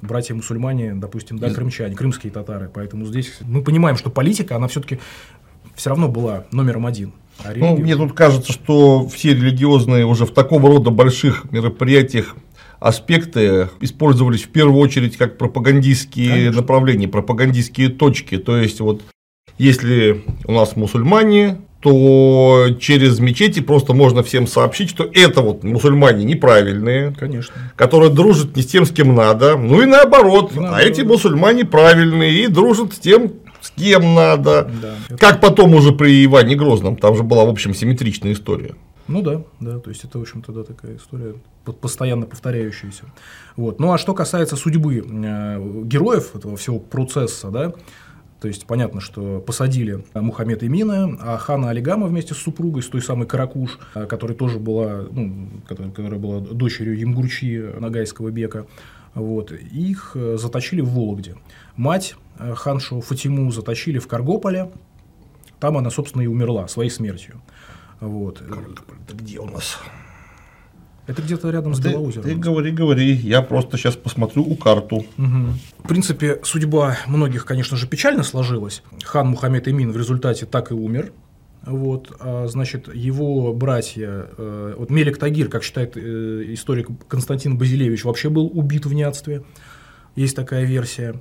[0.00, 5.00] братья-мусульмане, допустим, да, крымчане, крымские татары, поэтому здесь мы понимаем, что политика, она все-таки
[5.74, 7.12] все равно была номером один.
[7.44, 12.36] А ну, мне тут кажется, что все религиозные уже в такого рода больших мероприятиях
[12.78, 16.60] аспекты использовались в первую очередь как пропагандистские Конечно.
[16.60, 18.38] направления, пропагандистские точки.
[18.38, 19.02] То есть, вот
[19.58, 26.24] если у нас мусульмане, то через мечети просто можно всем сообщить, что это вот мусульмане
[26.24, 27.54] неправильные, Конечно.
[27.76, 30.78] которые дружат не с тем, с кем надо, ну и наоборот, и наоборот.
[30.78, 33.32] а эти мусульмане правильные и дружат с тем,
[33.64, 34.70] с кем надо.
[34.82, 35.16] Да.
[35.16, 38.74] Как потом уже при Иване Грозном, там же была, в общем, симметричная история.
[39.08, 41.34] Ну да, да, то есть это, в общем-то, да, такая история
[41.80, 43.04] постоянно повторяющаяся.
[43.56, 43.80] Вот.
[43.80, 47.72] Ну а что касается судьбы э, героев этого всего процесса, да,
[48.40, 53.00] то есть понятно, что посадили Мухаммед Имина, а хана Алигама вместе с супругой, с той
[53.00, 58.66] самой Каракуш, э, которая тоже была, ну, которая, которая была дочерью Ямгурчи Нагайского бека,
[59.14, 61.36] вот, их э, заточили в Вологде.
[61.76, 64.70] Мать Э, ханшу Фатиму заточили в Каргополе.
[65.60, 67.40] Там она, собственно, и умерла своей смертью.
[68.00, 68.38] Вот.
[68.38, 69.78] Каргополь, это где у нас?
[71.06, 72.24] Это где-то рядом с ты, Белоузером.
[72.24, 75.04] Ты говори, говори, я просто сейчас посмотрю у карту.
[75.18, 75.84] Угу.
[75.84, 78.82] В принципе, судьба многих, конечно же, печально сложилась.
[79.04, 81.12] Хан Мухаммед Эмин в результате так и умер.
[81.66, 86.00] Вот, а, значит, его братья, э, вот Мелик Тагир, как считает э,
[86.52, 89.44] историк Константин Базилевич, вообще был убит в неадстве.
[90.14, 91.20] Есть такая версия.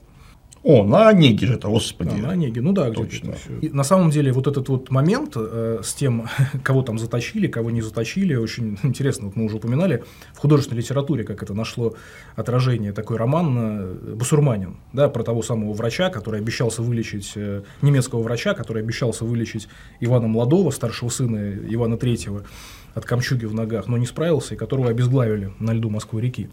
[0.64, 2.12] О, на Онеге же это, господи.
[2.16, 3.36] Да, на Онеге, ну да, точно.
[3.62, 6.28] И на самом деле вот этот вот момент э, с тем,
[6.64, 9.28] кого там заточили, кого не заточили, очень интересно.
[9.28, 11.96] Вот мы уже упоминали в художественной литературе, как это нашло
[12.38, 18.22] отражение, такой роман э, «Басурманин», да, про того самого врача, который обещался вылечить, э, немецкого
[18.22, 19.68] врача, который обещался вылечить
[20.00, 22.46] Ивана Младова, старшего сына Ивана Третьего,
[22.94, 26.50] от камчуги в ногах, но не справился, и которого обезглавили на льду Москвы-реки.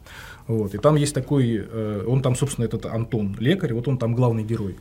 [0.50, 0.74] Вот.
[0.74, 4.42] И там есть такой, э, он там, собственно, этот Антон, лекарь, вот он там главный
[4.42, 4.76] герой.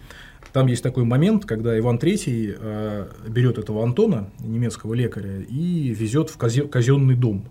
[0.51, 6.31] Там есть такой момент, когда Иван III э, берет этого Антона, немецкого лекаря, и везет
[6.31, 7.45] в казенный дом.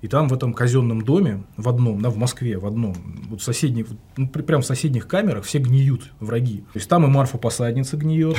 [0.00, 2.94] И там в этом казенном доме, в одном, да, в Москве, в одном,
[3.28, 6.60] вот соседних, ну, прям в соседних камерах все гниют враги.
[6.72, 8.38] То есть там и Марфа Посадница гниет,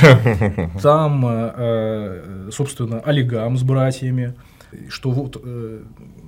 [0.82, 4.34] там, э, э, собственно, Олигам с братьями,
[4.90, 5.84] что вот э,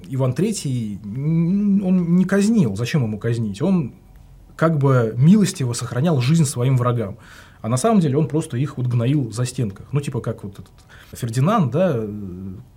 [0.10, 2.76] Иван Третий, он не казнил.
[2.76, 3.62] Зачем ему казнить?
[3.62, 3.94] Он
[4.56, 7.18] как бы милостиво сохранял жизнь своим врагам.
[7.62, 9.88] А на самом деле он просто их вот гноил за стенках.
[9.92, 10.72] Ну, типа как вот этот
[11.14, 11.96] Фердинанд, да,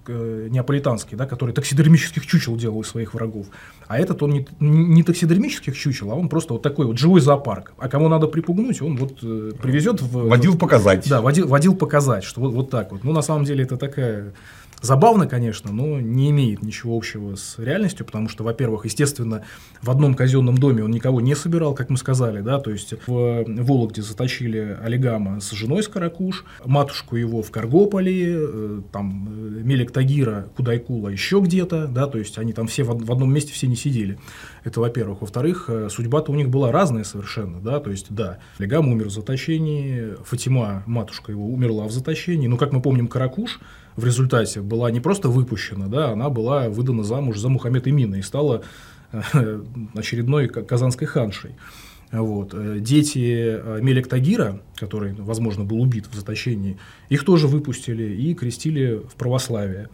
[0.06, 3.46] э, неаполитанский, да, который таксидермических чучел делал из своих врагов.
[3.86, 7.72] А этот он не, не таксидермических чучел, а он просто вот такой вот живой зоопарк.
[7.78, 10.28] А кому надо припугнуть, он вот э, привезет в...
[10.28, 11.08] Водил показать.
[11.08, 13.04] Да, водил, водил показать, что вот, вот так вот.
[13.04, 14.34] Ну, на самом деле это такая
[14.84, 19.42] Забавно, конечно, но не имеет ничего общего с реальностью, потому что, во-первых, естественно,
[19.80, 23.44] в одном казенном доме он никого не собирал, как мы сказали, да, то есть в
[23.46, 30.48] Вологде заточили Олегама с женой Скорокуш, матушку его в Каргополе, э, там э, Мелик Тагира,
[30.54, 34.18] Кудайкула еще где-то, да, то есть они там все в одном месте все не сидели.
[34.64, 35.22] Это во-первых.
[35.22, 39.12] Во-вторых, э, судьба-то у них была разная совершенно, да, то есть, да, Олегам умер в
[39.12, 43.60] заточении, Фатима, матушка его, умерла в заточении, но, как мы помним, Каракуш
[43.96, 48.22] в результате была не просто выпущена, да, она была выдана замуж за Мухаммед Имина и
[48.22, 48.62] стала
[49.12, 49.62] э,
[49.94, 51.54] очередной казанской ханшей.
[52.10, 52.54] Вот.
[52.54, 56.78] Э, дети э, Мелек Тагира, который, возможно, был убит в заточении,
[57.08, 59.88] их тоже выпустили и крестили в православие.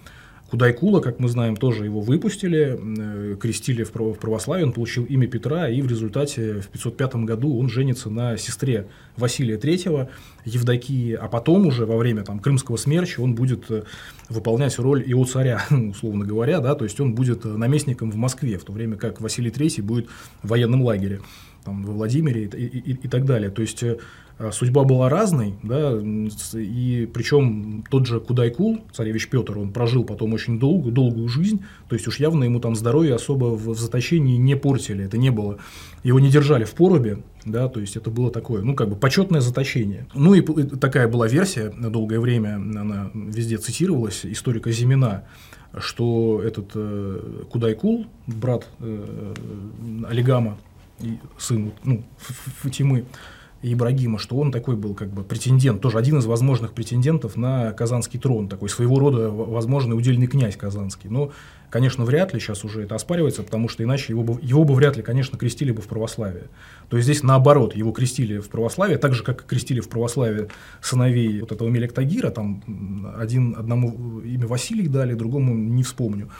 [0.50, 5.68] Кудайкула, как мы знаем, тоже его выпустили, э, крестили в православие, он получил имя Петра,
[5.68, 10.08] и в результате в 505 году он женится на сестре Василия III,
[10.44, 13.84] Евдокии, а потом уже во время там, Крымского смерча он будет э,
[14.28, 18.64] выполнять роль его царя, условно говоря, да, то есть он будет наместником в Москве, в
[18.64, 20.08] то время как Василий III будет
[20.42, 21.20] в военном лагере
[21.64, 23.50] там, во Владимире и, и, и так далее.
[23.50, 23.98] То есть э,
[24.52, 25.98] судьба была разной, да,
[26.54, 31.94] и причем тот же Кудайкул, царевич Петр, он прожил потом очень долгую, долгую жизнь, то
[31.94, 35.58] есть уж явно ему там здоровье особо в, в заточении не портили, это не было,
[36.02, 39.40] его не держали в порубе, да, то есть это было такое, ну, как бы почетное
[39.40, 40.06] заточение.
[40.14, 40.40] Ну, и
[40.76, 45.24] такая была версия, на долгое время она везде цитировалась, историка Зимина,
[45.78, 49.34] что этот э, Кудайкул, брат э,
[50.08, 50.58] Олигама,
[51.38, 52.02] сын ну,
[52.62, 53.04] Фатимы,
[53.62, 58.18] Ибрагима, что он такой был как бы претендент, тоже один из возможных претендентов на казанский
[58.18, 61.10] трон, такой своего рода возможный удельный князь казанский.
[61.10, 61.30] Но,
[61.68, 64.96] конечно, вряд ли сейчас уже это оспаривается, потому что иначе его бы, его бы вряд
[64.96, 66.44] ли, конечно, крестили бы в православие.
[66.88, 70.48] То есть здесь наоборот, его крестили в православие, так же, как крестили в православие
[70.80, 76.30] сыновей вот этого Мелектагира, там один, одному имя Василий дали, другому не вспомню.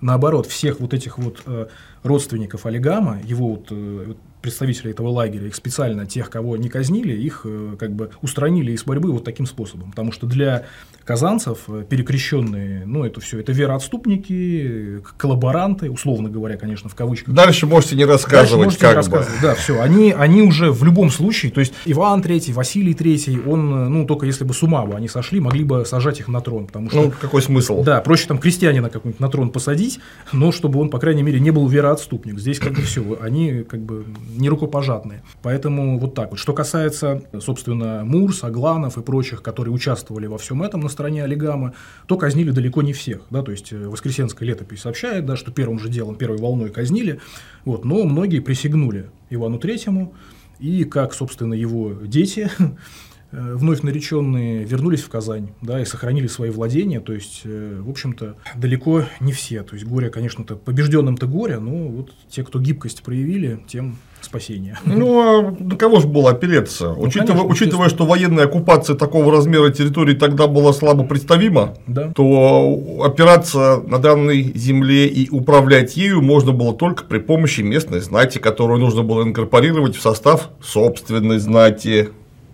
[0.00, 1.66] Наоборот, всех вот этих вот э,
[2.02, 7.42] родственников Олигама, его вот э, представителей этого лагеря, их специально, тех, кого не казнили, их
[7.44, 9.90] э, как бы устранили из борьбы вот таким способом.
[9.90, 10.66] Потому что для
[11.04, 17.34] казанцев э, перекрещенные, ну, это все, это вероотступники, коллаборанты, условно говоря, конечно, в кавычках.
[17.34, 19.40] Дальше можете не рассказывать, Дальше можете как не рассказывать.
[19.42, 23.74] Да, все, они, они уже в любом случае, то есть Иван III, Василий III, он,
[23.74, 26.40] э, ну, только если бы с ума бы они сошли, могли бы сажать их на
[26.40, 27.02] трон, потому что...
[27.02, 27.82] Ну, какой смысл?
[27.82, 30.00] Да, проще там крестьянина какой-нибудь на трон посадить,
[30.32, 32.38] но чтобы он, по крайней мере, не был вероотступник.
[32.38, 34.04] Здесь как бы все, они как бы
[34.36, 35.22] не рукопожатные.
[35.42, 36.38] Поэтому вот так вот.
[36.38, 41.74] Что касается, собственно, Мурс, Агланов и прочих, которые участвовали во всем этом на стороне Олигама,
[42.06, 43.22] то казнили далеко не всех.
[43.30, 43.42] Да?
[43.42, 47.20] То есть, э, Воскресенская летопись сообщает, да, что первым же делом, первой волной казнили,
[47.64, 50.14] вот, но многие присягнули Ивану Третьему,
[50.58, 52.50] и как, собственно, его дети,
[53.32, 58.36] вновь нареченные вернулись в Казань, да, и сохранили свои владения, то есть, э, в общем-то,
[58.56, 59.62] далеко не все.
[59.62, 64.78] То есть, горе, конечно-то, побежденным-то горе, но вот те, кто гибкость проявили, тем спасения.
[64.84, 66.88] Ну, а на кого же было опереться?
[66.88, 72.12] Ну, учитывая, конечно, учитывая что военная оккупация такого размера территории тогда была слабо представима, да.
[72.14, 78.38] то опираться на данной земле и управлять ею можно было только при помощи местной знати,
[78.38, 82.10] которую нужно было инкорпорировать в состав собственной знати.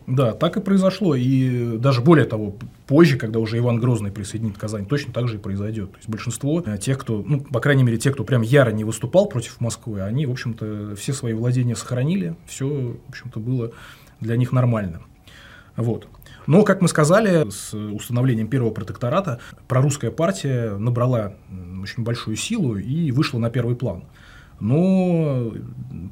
[0.07, 1.17] Да, так и произошло.
[1.17, 2.55] И даже более того,
[2.87, 5.91] позже, когда уже Иван Грозный присоединит Казань, точно так же и произойдет.
[5.91, 8.85] То есть большинство э, тех, кто, ну, по крайней мере, те, кто прям яро не
[8.85, 13.73] выступал против Москвы, они, в общем-то, все свои владения сохранили, все, в общем-то, было
[14.21, 15.03] для них нормально.
[15.77, 16.07] Вот.
[16.47, 21.35] Но, как мы сказали, с установлением первого протектората прорусская партия набрала
[21.83, 24.05] очень большую силу и вышла на первый план.
[24.61, 25.53] Но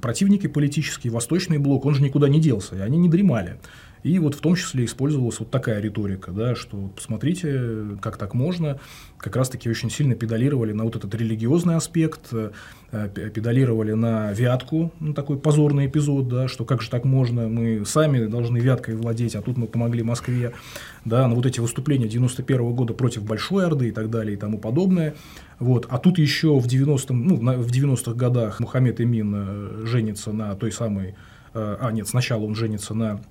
[0.03, 3.59] противники политические, Восточный блок, он же никуда не делся, и они не дремали.
[4.05, 8.79] И вот в том числе использовалась вот такая риторика, да, что посмотрите, как так можно,
[9.17, 12.51] как раз-таки очень сильно педалировали на вот этот религиозный аспект, э,
[12.93, 18.27] педалировали на вятку, ну, такой позорный эпизод, да, что как же так можно, мы сами
[18.27, 20.53] должны вяткой владеть, а тут мы помогли Москве,
[21.07, 24.37] да, на вот эти выступления 91 -го года против Большой Орды и так далее и
[24.37, 25.15] тому подобное.
[25.59, 25.87] Вот.
[25.89, 30.73] А тут еще в 90-м, ну, в 90-х годах Мухаммед Эмин э, женится на той
[30.73, 31.15] самой,
[31.55, 33.23] э, а нет, сначала он женится на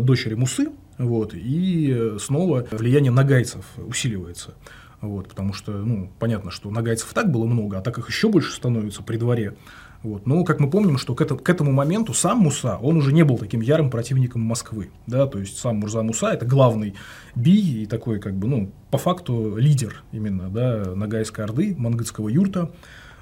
[0.00, 4.54] дочери Мусы, вот, и снова влияние нагайцев усиливается.
[5.00, 8.52] Вот, потому что, ну, понятно, что нагайцев так было много, а так их еще больше
[8.52, 9.56] становится при дворе.
[10.02, 10.26] Вот.
[10.26, 13.22] Но, как мы помним, что к, это, к этому моменту сам Муса, он уже не
[13.22, 14.90] был таким ярым противником Москвы.
[15.06, 15.26] Да?
[15.26, 16.94] То есть, сам Мурза Муса– это главный
[17.34, 22.70] бий и такой, как бы, ну, по факту лидер именно да, Нагайской Орды, Мангытского юрта,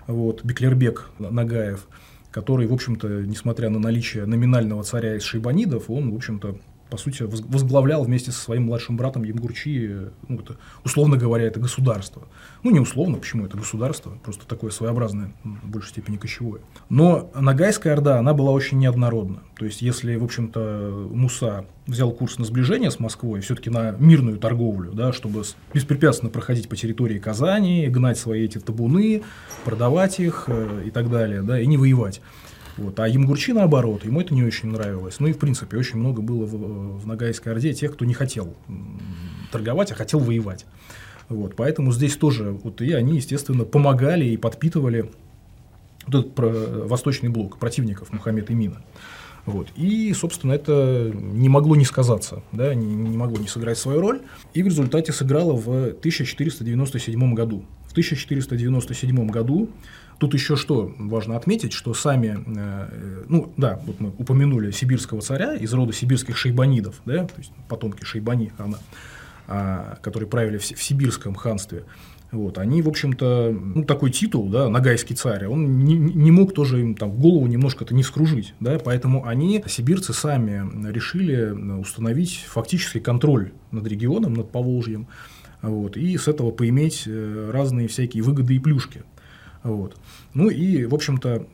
[0.07, 1.87] вот, Беклербек Нагаев,
[2.31, 6.59] который, в общем-то, несмотря на наличие номинального царя из шейбанидов, он, в общем-то,
[6.91, 12.23] по сути, возглавлял вместе со своим младшим братом Ямгурчи, ну, это, условно говоря, это государство.
[12.63, 16.61] Ну, не условно, почему это государство, просто такое своеобразное, в большей степени кочевое.
[16.89, 19.43] Но Нагайская Орда, она была очень неоднородна.
[19.57, 24.39] То есть, если, в общем-то, Муса взял курс на сближение с Москвой, все-таки на мирную
[24.39, 29.23] торговлю, да, чтобы беспрепятственно проходить по территории Казани, гнать свои эти табуны,
[29.65, 32.21] продавать их э, и так далее, да, и не воевать
[32.79, 33.01] вот.
[33.01, 35.19] А Ямгурчи, наоборот, ему это не очень нравилось.
[35.19, 38.55] Ну и, в принципе, очень много было в, в Ногайской Орде тех, кто не хотел
[39.51, 40.65] торговать, а хотел воевать.
[41.29, 41.57] Вот.
[41.57, 45.11] Поэтому здесь тоже, вот, и они, естественно, помогали и подпитывали
[46.07, 48.81] вот этот про, восточный блок противников Мухаммеда Имина.
[49.45, 49.69] Вот.
[49.75, 54.21] И, собственно, это не могло не сказаться, да, не, не могло не сыграть свою роль.
[54.55, 57.65] И в результате сыграло в 1497 году.
[57.87, 59.69] В 1497 году
[60.19, 65.55] Тут еще что важно отметить, что сами, э, ну да, вот мы упомянули сибирского царя
[65.55, 68.79] из рода сибирских шейбанидов, да, то есть потомки Шейбани хана,
[69.47, 71.85] а, которые правили в, в сибирском ханстве.
[72.33, 76.81] Вот, они, в общем-то, ну, такой титул, да, нагайский царь, он не, не мог тоже
[76.81, 83.53] им там голову немножко-то не скружить, да, поэтому они, сибирцы, сами решили установить фактический контроль
[83.71, 85.07] над регионом, над Поволжьем,
[85.63, 89.05] вот, и с этого поиметь э, разные всякие выгоды и плюшки.
[89.69, 89.97] Вот.
[90.35, 91.47] Ну и, в общем-то,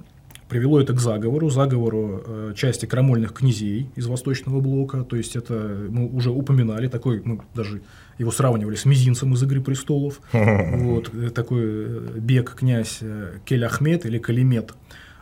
[0.48, 5.87] привело это к заговору, заговору э, части крамольных князей из Восточного блока, то есть это
[5.88, 7.83] мы уже упоминали, такой, мы даже
[8.18, 13.64] его сравнивали с мизинцем из «Игры престолов», вот, э, такой э, бег князь э, Кель
[13.64, 14.74] Ахмед или Калимет,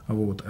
[0.09, 0.45] вот,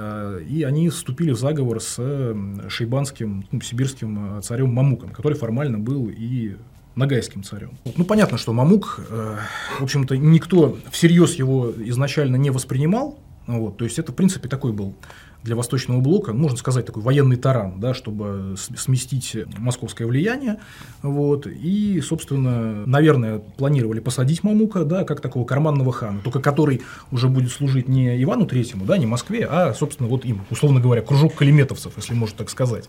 [0.49, 2.35] и они вступили в заговор с
[2.69, 6.57] шейбанским, ну, сибирским царем Мамуком, который формально был и
[6.95, 7.79] Нагайским царем.
[7.97, 9.37] Ну, понятно, что Мамук, э,
[9.79, 13.19] в общем-то, никто всерьез его изначально не воспринимал.
[13.47, 14.95] Вот, то есть это, в принципе, такой был
[15.43, 20.59] для Восточного блока, можно сказать, такой военный таран, да, чтобы сместить московское влияние.
[21.03, 27.29] Вот, и, собственно, наверное, планировали посадить Мамука, да, как такого карманного хана, только который уже
[27.29, 31.35] будет служить не Ивану Третьему, да, не Москве, а, собственно, вот им, условно говоря, кружок
[31.35, 32.89] калиметовцев, если можно так сказать.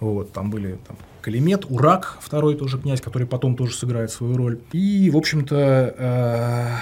[0.00, 4.60] Вот, там были там, Калимет, Урак, второй тоже князь, который потом тоже сыграет свою роль.
[4.72, 6.76] И, в общем-то, э,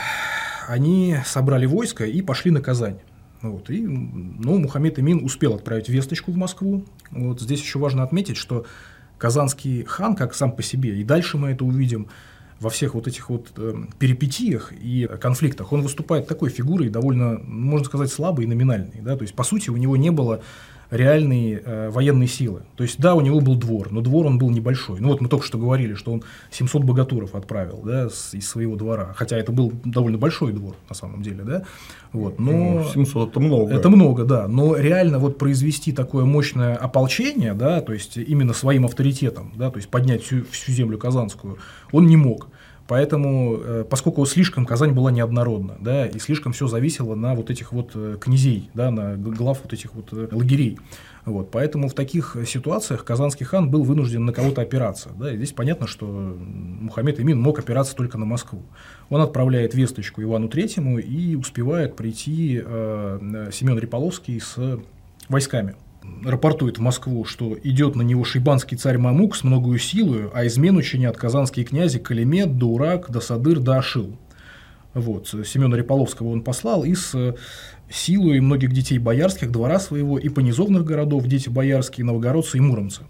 [0.68, 2.98] они собрали войско и пошли на Казань.
[3.42, 6.84] Вот, и, ну, Мухаммед Имин успел отправить весточку в Москву.
[7.10, 8.66] Вот здесь еще важно отметить, что
[9.18, 12.08] казанский хан, как сам по себе, и дальше мы это увидим,
[12.62, 17.84] во всех вот этих вот э, перипетиях и конфликтах, он выступает такой фигурой довольно, можно
[17.84, 19.00] сказать, слабой и номинальной.
[19.00, 19.16] Да?
[19.16, 20.42] То есть, по сути, у него не было
[20.92, 22.62] реальные э, военные силы.
[22.76, 25.00] То есть, да, у него был двор, но двор он был небольшой.
[25.00, 28.76] Ну вот мы только что говорили, что он 700 богатуров отправил да, с, из своего
[28.76, 31.62] двора, хотя это был довольно большой двор на самом деле, да.
[32.12, 33.74] Вот, но 700 ну, это много.
[33.74, 34.46] Это много, да.
[34.46, 39.78] Но реально вот произвести такое мощное ополчение, да, то есть именно своим авторитетом, да, то
[39.78, 41.56] есть поднять всю, всю землю казанскую,
[41.90, 42.48] он не мог.
[42.92, 47.72] Поэтому, э, поскольку слишком Казань была неоднородна, да, и слишком все зависело на вот этих
[47.72, 50.78] вот э, князей, да, на глав вот этих вот э, лагерей.
[51.24, 55.08] Вот, поэтому в таких ситуациях казанский хан был вынужден на кого-то опираться.
[55.18, 58.60] Да, и здесь понятно, что Мухаммед Имин мог опираться только на Москву.
[59.08, 64.78] Он отправляет весточку Ивану Третьему и успевает прийти э, Семен Риполовский с
[65.30, 65.76] войсками
[66.24, 70.82] рапортует в Москву, что идет на него шейбанский царь Мамук с многою силою, а измену
[70.82, 74.16] чинят казанские князи Калимет, Дурак, Досадыр, Дашил.
[74.94, 77.34] Вот, Семена Реполовского он послал и с
[77.90, 83.02] силой многих детей боярских, двора своего и понизовных городов, дети боярские, новгородцы и муромцы.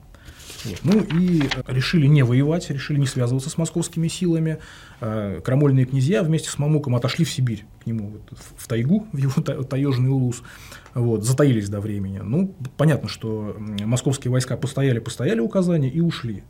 [0.64, 0.78] Вот.
[0.84, 4.58] Ну и решили не воевать, решили не связываться с московскими силами.
[5.00, 8.18] А, крамольные князья вместе с Мамуком отошли в Сибирь, к нему
[8.56, 10.42] в тайгу, в его таежный улус,
[10.94, 12.20] вот, затаились до времени.
[12.22, 16.42] Ну, понятно, что московские войска постояли, постояли у Казани и ушли.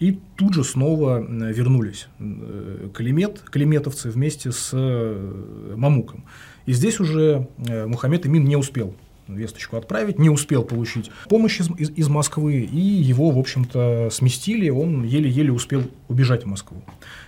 [0.00, 6.24] И тут же снова вернулись э, Калимет, калиметовцы вместе с э, Мамуком.
[6.66, 8.94] И здесь уже э, Мухаммед Имин не успел
[9.28, 14.68] весточку отправить, не успел получить помощь из, из, из Москвы, и его, в общем-то, сместили,
[14.68, 16.82] он еле-еле успел убежать в Москву.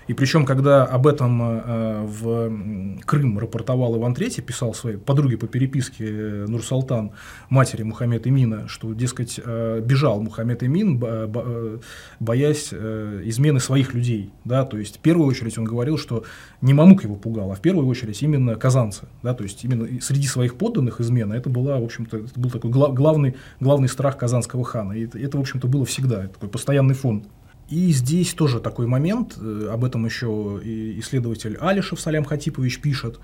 [0.07, 5.47] И причем, когда об этом э, в Крым рапортовал Иван III, писал своей подруге по
[5.47, 7.11] переписке э, Нурсалтан,
[7.49, 11.03] матери Мухаммед Имина, что, дескать, э, бежал Мухаммед Имин,
[12.21, 14.31] боясь измены своих людей.
[14.45, 14.65] Да?
[14.65, 16.25] То есть, в первую очередь он говорил, что
[16.61, 19.07] не Мамук его пугал, а в первую очередь именно казанцы.
[19.23, 19.35] Да?
[19.35, 23.89] То есть, именно среди своих подданных измена, это, была, в общем-то, был такой главный, главный
[23.89, 24.93] страх казанского хана.
[24.93, 27.25] И это, это, в общем-то, было всегда, такой постоянный фон
[27.69, 33.19] и здесь тоже такой момент, э, об этом еще и исследователь Алишев Салям Хатипович пишет,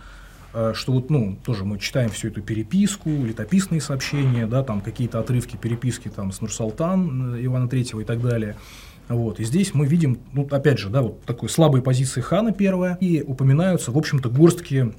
[0.53, 5.20] э, что вот, ну, тоже мы читаем всю эту переписку, летописные сообщения, да, там какие-то
[5.20, 8.57] отрывки переписки там с Нурсалтан э, Ивана Третьего и так далее.
[9.09, 9.38] Вот.
[9.38, 13.22] И здесь мы видим, ну, опять же, да, вот такой слабой позиции хана первая, и
[13.22, 14.93] упоминаются, в общем-то, горстки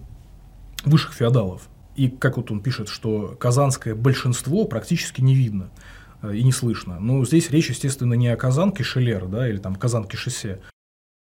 [0.86, 1.68] высших феодалов.
[1.96, 5.70] И как вот он пишет, что казанское большинство практически не видно.
[6.24, 7.00] Э, и не слышно.
[7.00, 10.62] Но здесь речь, естественно, не о Казанке Шелер, да, или там Казанке шоссе.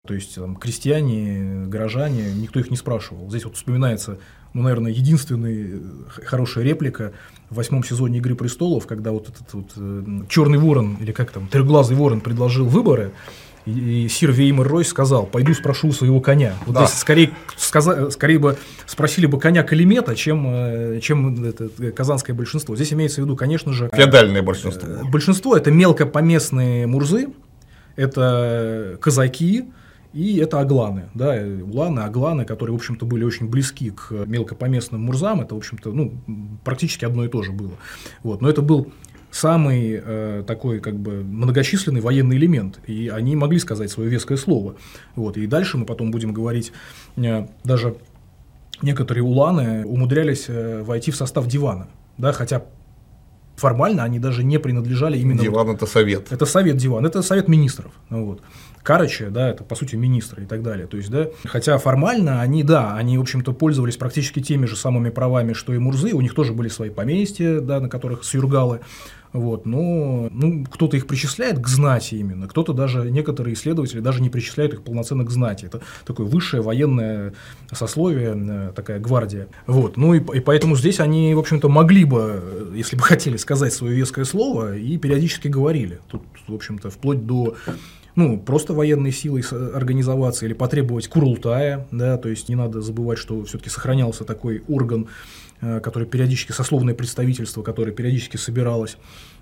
[0.05, 3.29] То есть там, крестьяне, горожане, никто их не спрашивал.
[3.29, 4.19] Здесь вот вспоминается,
[4.53, 5.79] ну, наверное, единственная э,
[6.25, 7.13] хорошая реплика
[7.49, 11.47] в восьмом сезоне «Игры престолов», когда вот этот вот э, черный ворон, или как там,
[11.47, 13.11] трехглазый ворон предложил выборы,
[13.67, 16.53] и сир Веймер Рой сказал, пойду спрошу своего коня.
[16.65, 16.85] Вот да.
[16.85, 22.75] здесь скорее, сказа, скорее бы спросили бы коня Калимета, чем, э, чем это, казанское большинство.
[22.75, 23.89] Здесь имеется в виду, конечно же...
[23.93, 24.87] Феодальное большинство.
[24.87, 27.27] Э, большинство– это мелкопоместные мурзы,
[27.97, 29.65] это казаки,
[30.13, 35.41] и это агланы, да, уланы, агланы, которые, в общем-то, были очень близки к мелкопоместным мурзам,
[35.41, 36.13] это, в общем-то, ну,
[36.63, 37.73] практически одно и то же было.
[38.23, 38.41] Вот.
[38.41, 38.91] Но это был
[39.31, 44.75] самый э, такой как бы многочисленный военный элемент, и они могли сказать свое веское слово.
[45.15, 45.37] Вот.
[45.37, 46.71] И дальше мы потом будем говорить,
[47.17, 47.97] э, даже
[48.81, 52.63] некоторые уланы умудрялись э, войти в состав дивана, да, хотя
[53.57, 55.41] формально они даже не принадлежали именно...
[55.41, 56.31] Диван– это совет.
[56.31, 57.91] Это совет диван, это совет министров.
[58.09, 58.41] Вот.
[58.83, 60.87] Карыча, да, это по сути министры и так далее.
[60.87, 65.09] То есть, да, хотя формально они, да, они, в общем-то, пользовались практически теми же самыми
[65.09, 68.79] правами, что и Мурзы, у них тоже были свои поместья, да, на которых сюргалы,
[69.39, 74.29] вот, но ну, кто-то их причисляет к знати именно, кто-то даже, некоторые исследователи даже не
[74.29, 75.65] причисляют их полноценно к знати.
[75.65, 77.33] Это такое высшее военное
[77.71, 79.47] сословие, э, такая гвардия.
[79.65, 83.37] Вот, ну и, и поэтому здесь они, в общем-то, могли бы, э, если бы хотели
[83.37, 85.99] сказать свое веское слово, и периодически говорили.
[86.07, 87.55] Тут, в общем-то, вплоть до
[88.17, 89.43] ну, просто военной силой
[89.75, 95.07] организоваться или потребовать Курултая, да, то есть не надо забывать, что все-таки сохранялся такой орган,
[95.61, 98.97] э, который периодически, сословное представительство, которое периодически собиралось.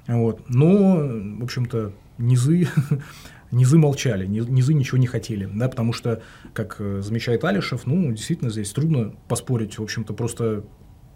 [0.08, 0.50] Вот.
[0.50, 0.98] Но,
[1.40, 2.68] в общем-то, низы,
[3.52, 6.22] низы молчали, низы ничего не хотели, да, потому что,
[6.54, 10.64] как э, замечает Алишев, ну, действительно, здесь трудно поспорить, в общем-то, просто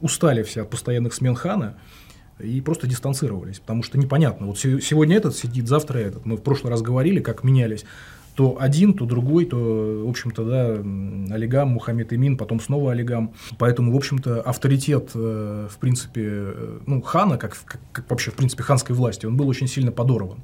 [0.02, 1.78] устали все от постоянных смен хана,
[2.40, 6.26] и просто дистанцировались, потому что непонятно, вот сегодня этот сидит, завтра этот.
[6.26, 7.84] Мы в прошлый раз говорили, как менялись
[8.40, 13.34] то один, то другой, то, в общем-то, да, Олигам, Мухаммед Имин, потом снова Олигам.
[13.58, 18.36] Поэтому, в общем-то, авторитет, э, в принципе, э, ну, хана, как, как, как вообще, в
[18.36, 20.40] принципе, ханской власти, он был очень сильно подорван.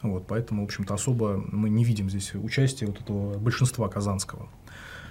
[0.00, 4.48] Вот, поэтому, в общем-то, особо мы не видим здесь участия вот этого большинства казанского.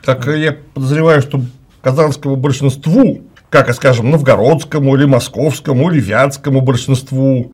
[0.03, 1.39] Так я подозреваю, что
[1.83, 3.21] казанскому большинству
[3.51, 7.51] как, скажем, новгородскому или московскому или вятскому большинству.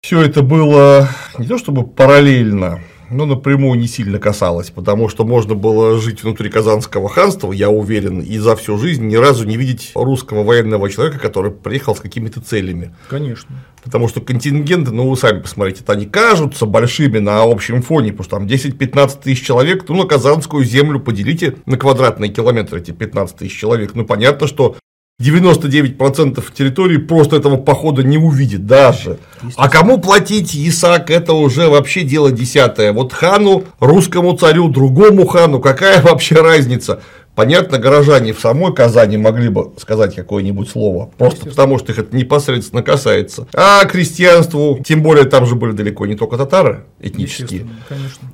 [0.00, 2.80] Все это было не то чтобы параллельно,
[3.10, 8.20] ну, напрямую не сильно касалось, потому что можно было жить внутри Казанского ханства, я уверен,
[8.20, 12.40] и за всю жизнь ни разу не видеть русского военного человека, который приехал с какими-то
[12.40, 12.94] целями.
[13.08, 13.54] Конечно.
[13.82, 18.36] Потому что контингенты, ну, вы сами посмотрите, они кажутся большими на общем фоне, потому что
[18.38, 23.56] там 10-15 тысяч человек, ну, на Казанскую землю поделите на квадратные километры эти 15 тысяч
[23.56, 23.94] человек.
[23.94, 24.76] Ну, понятно, что
[25.18, 29.18] 99% территории просто этого похода не увидит даже.
[29.56, 32.92] А кому платить Исаак, это уже вообще дело десятое.
[32.92, 37.00] Вот хану, русскому царю, другому хану, какая вообще разница?
[37.36, 42.16] Понятно, горожане в самой Казани могли бы сказать какое-нибудь слово, просто потому что их это
[42.16, 43.46] непосредственно касается.
[43.54, 47.68] А крестьянству, тем более там же были далеко не только татары этнические,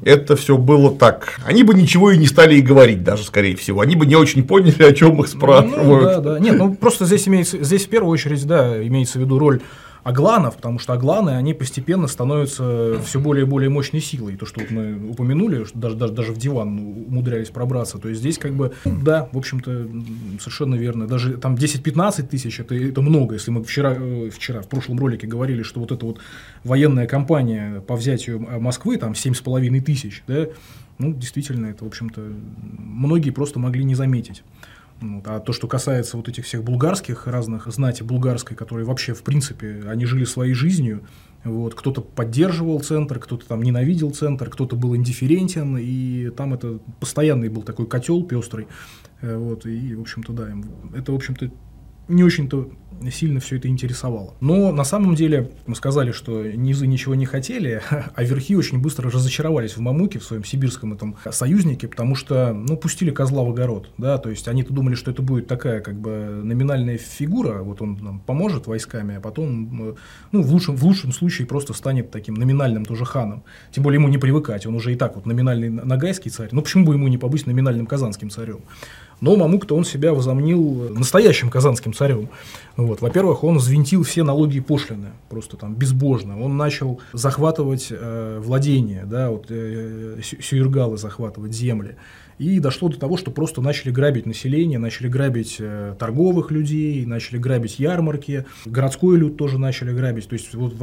[0.04, 1.40] это все было так.
[1.44, 3.80] Они бы ничего и не стали и говорить даже, скорее всего.
[3.80, 5.84] Они бы не очень поняли, о чем их спрашивают.
[5.84, 6.38] Ну, да, да.
[6.38, 9.62] Нет, ну просто здесь имеется, здесь в первую очередь, да, имеется в виду роль
[10.02, 14.36] агланов, потому что агланы, они постепенно становятся все более и более мощной силой.
[14.36, 17.98] То, что вот мы упомянули, что даже, даже, даже в диван умудрялись пробраться.
[17.98, 19.88] То есть здесь как бы, да, в общем-то,
[20.40, 21.06] совершенно верно.
[21.06, 23.34] Даже там 10-15 тысяч, это, это много.
[23.34, 26.18] Если мы вчера, э, вчера, в прошлом ролике говорили, что вот эта вот
[26.64, 30.46] военная кампания по взятию Москвы, там 7,5 тысяч, да,
[30.98, 32.20] ну, действительно, это, в общем-то,
[32.78, 34.42] многие просто могли не заметить.
[35.02, 35.26] Вот.
[35.26, 39.82] А то, что касается вот этих всех булгарских разных знати булгарской, которые вообще, в принципе,
[39.86, 41.02] они жили своей жизнью,
[41.44, 47.48] вот, кто-то поддерживал центр, кто-то там ненавидел центр, кто-то был индифферентен, и там это постоянный
[47.48, 48.68] был такой котел пестрый.
[49.20, 50.48] Э, вот, и, в общем-то, да,
[50.96, 51.50] это, в общем-то,
[52.12, 52.70] не очень-то
[53.10, 54.34] сильно все это интересовало.
[54.40, 57.82] Но на самом деле мы сказали, что низы ничего не хотели,
[58.14, 62.76] а верхи очень быстро разочаровались в Мамуке, в своем сибирском этом союзнике, потому что, ну,
[62.76, 66.40] пустили козла в огород, да, то есть они-то думали, что это будет такая, как бы,
[66.44, 69.96] номинальная фигура, вот он нам поможет войсками, а потом,
[70.30, 73.44] ну, в лучшем, в лучшем случае просто станет таким номинальным тоже ханом.
[73.72, 76.84] Тем более ему не привыкать, он уже и так вот номинальный нагайский царь, ну, почему
[76.84, 78.60] бы ему не побыть номинальным казанским царем?
[79.22, 82.28] Но Мамук-то он себя возомнил настоящим казанским царем.
[82.76, 83.00] Вот.
[83.00, 86.42] Во-первых, он взвинтил все налоги и пошлины, просто там безбожно.
[86.42, 91.96] Он начал захватывать э, владения, да, вот, э, сюргалы захватывать земли.
[92.38, 97.38] И дошло до того, что просто начали грабить население, начали грабить э, торговых людей, начали
[97.38, 100.28] грабить ярмарки, городской люд тоже начали грабить.
[100.28, 100.74] То есть вот,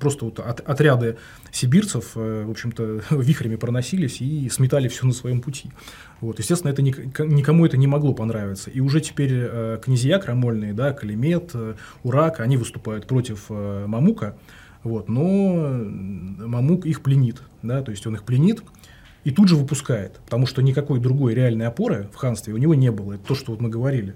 [0.00, 1.16] просто вот от, отряды
[1.52, 5.70] сибирцев, э, в общем-то, вихрями проносились и сметали все на своем пути.
[6.24, 8.70] Вот, естественно, это никому это не могло понравиться.
[8.70, 14.34] И уже теперь э, князья крамольные, да, Калимет, э, Урак, они выступают против э, Мамука,
[14.82, 15.68] вот, но
[16.38, 18.62] Мамук их пленит, да, то есть он их пленит
[19.24, 22.90] и тут же выпускает, потому что никакой другой реальной опоры в ханстве у него не
[22.90, 23.12] было.
[23.12, 24.14] Это то, что вот мы говорили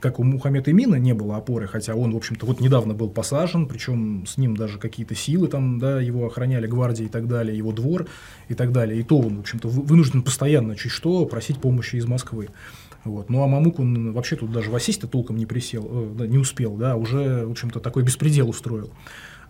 [0.00, 3.66] как у Мухаммеда Имина не было опоры, хотя он, в общем-то, вот недавно был посажен,
[3.66, 7.72] причем с ним даже какие-то силы там, да, его охраняли, гвардии и так далее, его
[7.72, 8.06] двор
[8.48, 9.00] и так далее.
[9.00, 12.48] И то он, в общем-то, вынужден постоянно чуть что просить помощи из Москвы.
[13.04, 13.30] Вот.
[13.30, 15.88] Ну а Мамук, он вообще тут даже в осесть толком не присел,
[16.18, 18.90] э, не успел, да, уже, в общем-то, такой беспредел устроил.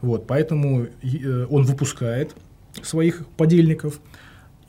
[0.00, 2.34] Вот, поэтому э, он выпускает
[2.82, 4.00] своих подельников,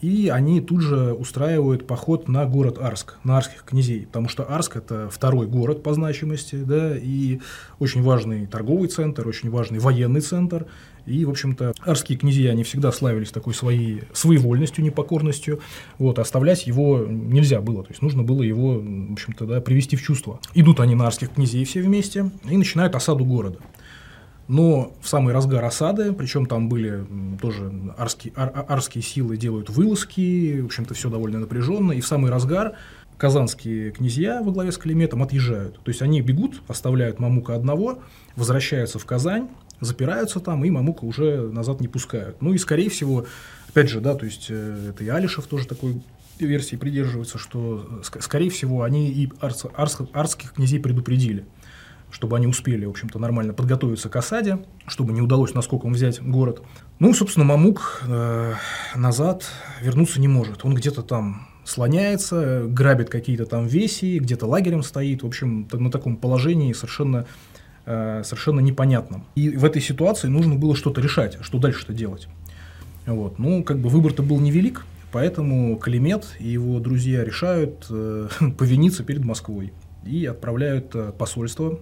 [0.02, 4.76] и они тут же устраивают поход на город Арск, на арских князей, потому что Арск–
[4.78, 7.40] это второй город по значимости, да, и
[7.80, 10.66] очень важный торговый центр, очень важный военный центр,
[11.06, 15.60] и, в общем-то, арские князья, они всегда славились такой своей своевольностью, непокорностью,
[15.98, 20.02] вот, оставлять его нельзя было, то есть нужно было его, в общем-то, да, привести в
[20.02, 20.40] чувство.
[20.54, 23.60] Идут они на арских князей все вместе и начинают осаду города.
[24.48, 27.06] Но в самый разгар осады, причем там были
[27.42, 32.32] тоже арские, ар, арские силы делают вылазки, в общем-то все довольно напряженно, и в самый
[32.32, 32.76] разгар
[33.18, 35.76] казанские князья во главе с Климетом отъезжают.
[35.84, 38.00] То есть они бегут, оставляют Мамука одного,
[38.36, 39.48] возвращаются в Казань,
[39.80, 42.42] запираются там, и Мамука уже назад не пускают.
[42.42, 43.28] Ну и, скорее всего,
[43.70, 46.02] опять же, да, то есть э, это и Алишев тоже такой
[46.40, 51.46] версии придерживается, что, э, скорее всего, они и арс, арс, арских князей предупредили
[52.12, 56.62] чтобы они успели, в общем-то, нормально подготовиться к осаде, чтобы не удалось наскоком взять город.
[57.00, 58.54] Ну, собственно, Мамук э,
[58.96, 59.46] назад
[59.82, 60.66] вернуться не может.
[60.66, 65.24] Он где-то там слоняется, грабит какие-то там веси, где-то лагерем стоит.
[65.24, 67.26] В общем, на таком положении совершенно,
[67.86, 69.26] э, совершенно непонятном.
[69.36, 72.28] И в этой ситуации нужно было что-то решать, что дальше-то делать.
[73.06, 73.40] Вот.
[73.40, 79.24] Ну, как бы выбор-то был невелик, поэтому Калимет и его друзья решают э, повиниться перед
[79.24, 79.74] Москвой
[80.06, 81.80] и отправляют э, посольство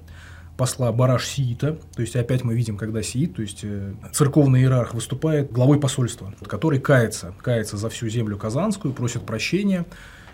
[0.60, 4.94] посла Бараш Сиита, то есть опять мы видим, когда Сиит, то есть э, церковный иерарх
[4.94, 9.86] выступает главой посольства, который кается, кается за всю землю казанскую, просит прощения,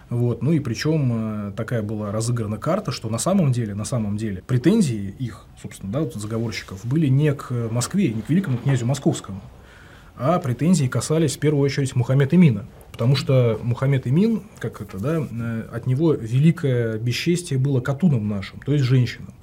[0.09, 4.17] вот, ну и причем э, такая была разыграна карта, что на самом деле, на самом
[4.17, 8.87] деле претензии их, собственно, да, вот заговорщиков были не к Москве, не к великому князю
[8.87, 9.43] московскому,
[10.17, 15.19] а претензии касались в первую очередь Мухаммед Имина, потому что Мухаммед Имин, как это, да,
[15.19, 19.35] э, от него великое бесчестие было катуном нашим, то есть женщинам.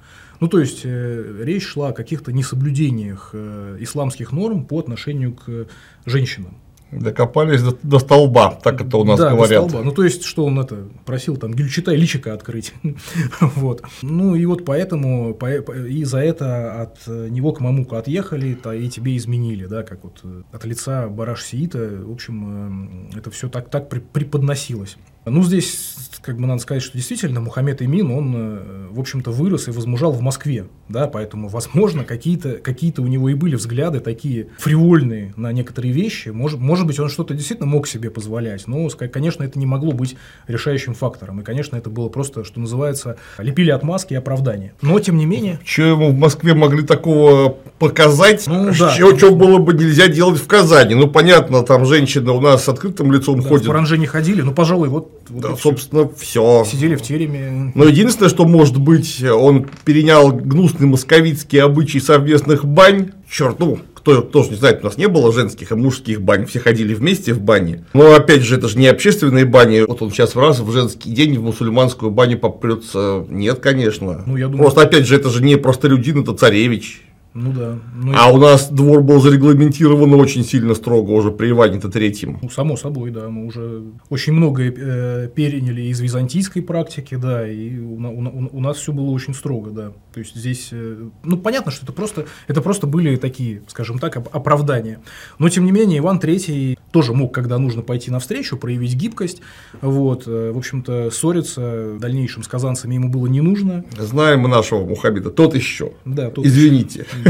[0.43, 5.67] Ну, то есть, э, речь шла о каких-то несоблюдениях э, исламских норм по отношению к
[6.05, 6.57] женщинам.
[6.91, 9.63] Докопались до, до столба, так это у нас да, говорят.
[9.63, 9.85] До столба.
[9.85, 12.73] Ну, то есть, что он это просил там Гюльчатай личика открыть.
[13.39, 13.83] вот.
[14.01, 18.89] Ну, и вот поэтому, по, и за это от него к Мамуку отъехали, то и
[18.89, 23.69] тебе изменили, да, как вот э, от лица Бараш Сиита, в общем, это все так,
[23.69, 24.97] так преподносилось.
[25.25, 29.67] Ну, здесь, как бы надо сказать, что действительно Мухаммед Имин, он, э, в общем-то, вырос
[29.67, 34.49] и возмужал в Москве, да, поэтому, возможно, какие-то какие у него и были взгляды такие
[34.57, 39.43] фривольные на некоторые вещи, может, может быть, он что-то действительно мог себе позволять, но, конечно,
[39.43, 40.15] это не могло быть
[40.47, 41.39] решающим фактором.
[41.39, 44.73] И, конечно, это было просто, что называется, лепили отмазки и оправдания.
[44.81, 45.59] Но, тем не менее...
[45.63, 49.17] Что ему в Москве могли такого показать, ну, что, да.
[49.17, 50.95] что было бы нельзя делать в Казани?
[50.95, 53.63] Ну, понятно, там женщины у нас с открытым лицом да, ходят.
[53.63, 55.12] В паранже не ходили, ну, пожалуй, вот...
[55.29, 56.65] вот да, собственно, все.
[56.69, 57.71] Сидели в тереме.
[57.75, 63.11] Но единственное, что может быть, он перенял гнусный московицкий обычай совместных бань.
[63.29, 66.59] Черт, ну, кто тоже не знает, у нас не было женских и мужских бань, все
[66.59, 67.85] ходили вместе в бане.
[67.93, 69.85] Но опять же, это же не общественные бани.
[69.87, 73.25] Вот он сейчас в раз в женский день в мусульманскую баню попрется.
[73.29, 74.23] Нет, конечно.
[74.25, 74.63] Ну, я думаю...
[74.63, 77.01] Просто опять же, это же не просто людин, это царевич.
[77.33, 77.79] Ну да.
[77.95, 78.33] Ну, а и...
[78.33, 82.37] у нас двор был зарегламентирован очень сильно строго уже при Иване-то третьем.
[82.41, 83.29] Ну, само собой, да.
[83.29, 88.77] Мы уже очень многое э, переняли из византийской практики, да, и у, у, у нас
[88.77, 89.93] все было очень строго, да.
[90.13, 94.17] То есть здесь, э, ну, понятно, что это просто, это просто были такие, скажем так,
[94.17, 94.99] оправдания.
[95.39, 99.41] Но, тем не менее, Иван Третий тоже мог, когда нужно пойти навстречу, проявить гибкость.
[99.81, 103.83] Вот, э, в общем-то, ссориться в дальнейшем с казанцами ему было не нужно.
[103.97, 105.93] Знаем мы нашего Мухаммеда, тот еще.
[106.05, 107.07] Да, тот Извините.
[107.09, 107.22] Еще.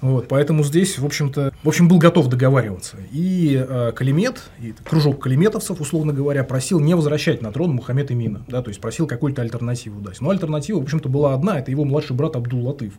[0.00, 2.96] Вот, поэтому здесь, в общем-то, в общем, был готов договариваться.
[3.10, 8.44] И э, Калимет, и кружок калиметовцев, условно говоря, просил не возвращать на трон Мухаммед Имина,
[8.48, 10.20] да, то есть просил какую-то альтернативу дать.
[10.20, 12.92] Но альтернатива, в общем-то, была одна, это его младший брат Абдул-Латыф.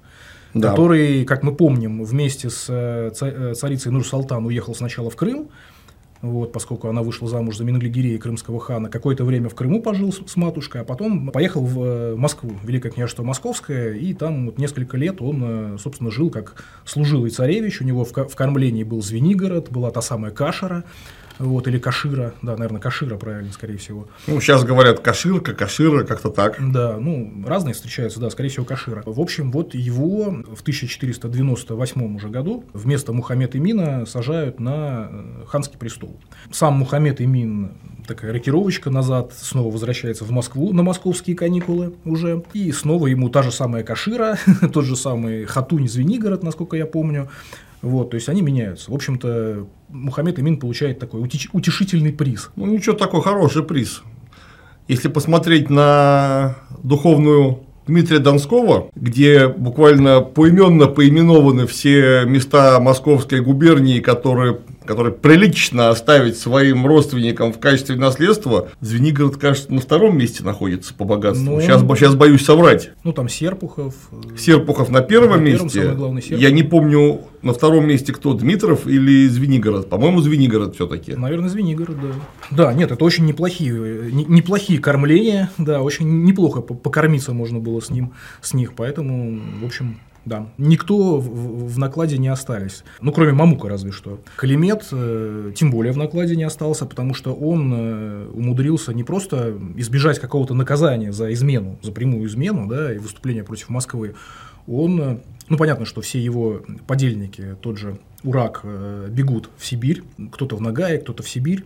[0.53, 0.71] Да.
[0.71, 5.49] который, как мы помним, вместе с э, э, царицей Нур-Салтан уехал сначала в Крым,
[6.21, 10.21] вот, поскольку она вышла замуж за Менглигирея крымского хана, какое-то время в Крыму пожил с,
[10.25, 14.97] с матушкой, а потом поехал в э, Москву, Великое княжество Московское, и там вот несколько
[14.97, 19.71] лет он, э, собственно, жил как служилый царевич, у него в, в кормлении был Звенигород,
[19.71, 20.83] была та самая Кашера,
[21.39, 24.07] вот, или Кашира, да, наверное, Кашира правильно, скорее всего.
[24.27, 26.57] Ну, сейчас говорят Каширка, Кашира, как-то так.
[26.59, 29.03] Да, ну, разные встречаются, да, скорее всего, Кашира.
[29.05, 35.79] В общем, вот его в 1498 уже году вместо Мухаммед Имина сажают на э, ханский
[35.79, 36.19] престол.
[36.51, 37.71] Сам Мухаммед Имин
[38.05, 42.43] такая рокировочка назад, снова возвращается в Москву на московские каникулы уже.
[42.53, 44.37] И снова ему та же самая Кашира,
[44.73, 47.29] тот же самый Хатунь Звенигород, насколько я помню.
[47.81, 48.91] Вот, то есть они меняются.
[48.91, 52.51] В общем-то, Мухаммед Имин получает такой утешительный приз.
[52.55, 54.03] Ну, ничего, такой хороший приз.
[54.87, 64.59] Если посмотреть на духовную Дмитрия Донского, где буквально поименно поименованы все места Московской губернии, которые
[64.89, 71.05] который прилично оставить своим родственникам в качестве наследства, Звенигород, кажется, на втором месте находится по
[71.05, 71.45] богатству.
[71.45, 72.89] Ну, сейчас, сейчас боюсь соврать.
[73.03, 73.93] Ну, там Серпухов.
[74.11, 75.81] Э, Серпухов на первом на месте.
[75.81, 79.91] Первом, Я не помню, на втором месте кто, Дмитров или Звенигород?
[79.91, 82.07] По-моему, Звенигород все таки Наверное, Звенигород, да.
[82.49, 88.13] Да, нет, это очень неплохие, неплохие кормления, да, очень неплохо покормиться можно было с ним,
[88.41, 90.49] с них, поэтому, в общем, да.
[90.57, 92.83] Никто в, в накладе не остались.
[93.01, 94.19] Ну, кроме Мамука разве что.
[94.35, 99.57] Калимет э, тем более в накладе не остался, потому что он э, умудрился не просто
[99.75, 104.15] избежать какого-то наказания за измену, за прямую измену, да, и выступление против Москвы.
[104.67, 105.17] Он, э,
[105.49, 110.61] ну, понятно, что все его подельники, тот же Урак, э, бегут в Сибирь, кто-то в
[110.61, 111.65] Нагае, кто-то в Сибирь.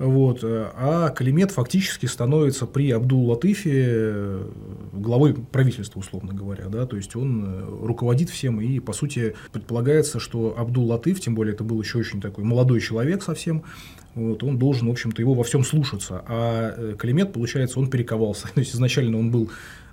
[0.00, 0.40] Вот.
[0.42, 4.50] А Калимет фактически становится при Абдул-Латыфе э,
[4.94, 6.68] главой правительства, условно говоря.
[6.68, 6.86] Да?
[6.86, 11.64] То есть он э, руководит всем, и, по сути, предполагается, что Абдул-Латыф, тем более это
[11.64, 13.62] был еще очень такой молодой человек совсем,
[14.14, 16.24] вот, он должен, в общем-то, его во всем слушаться.
[16.26, 18.48] А э, Калимет, получается, он перековался.
[18.54, 19.50] То есть изначально он был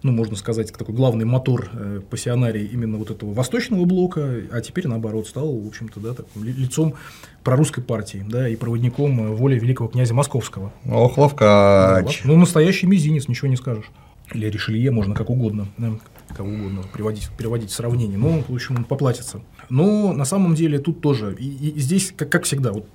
[0.08, 4.88] ну, можно сказать, такой главный мотор э, пассионарии именно вот этого восточного блока, а теперь,
[4.88, 6.96] наоборот, стал, в общем-то, да, таким лицом
[7.44, 10.72] прорусской партии, да, и проводником э, воли великого князя Московского.
[10.90, 12.22] Ох, ловкач.
[12.24, 13.92] Ну, настоящий мизинец, ничего не скажешь.
[14.34, 15.92] Или Ришелье, можно как угодно, да,
[16.36, 19.42] кого угодно приводить, переводить в сравнение, но, в общем, он поплатится.
[19.70, 22.88] Но на самом деле тут тоже, и, и здесь, как, как всегда, вот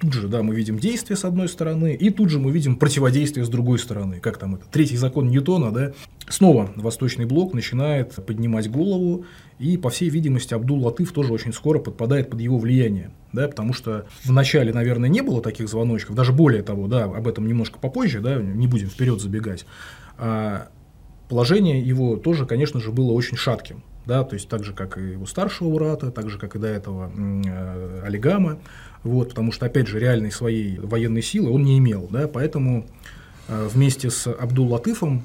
[0.00, 3.44] тут же, да, мы видим действие с одной стороны, и тут же мы видим противодействие
[3.44, 4.18] с другой стороны.
[4.18, 4.64] Как там это?
[4.70, 5.92] Третий закон Ньютона, да?
[6.28, 9.26] Снова Восточный блок начинает поднимать голову,
[9.58, 13.10] и, по всей видимости, Абдул-Латыф тоже очень скоро подпадает под его влияние.
[13.32, 17.28] Да, потому что в начале, наверное, не было таких звоночков, даже более того, да, об
[17.28, 19.66] этом немножко попозже, да, не будем вперед забегать.
[20.16, 20.68] А
[21.28, 23.84] положение его тоже, конечно же, было очень шатким.
[24.06, 26.66] Да, то есть так же, как и у старшего Урата, так же, как и до
[26.66, 28.58] этого э, Олигама
[29.02, 32.86] вот, потому что, опять же, реальной своей военной силы он не имел, да, поэтому
[33.48, 35.22] э, вместе с Абдул-Латыфом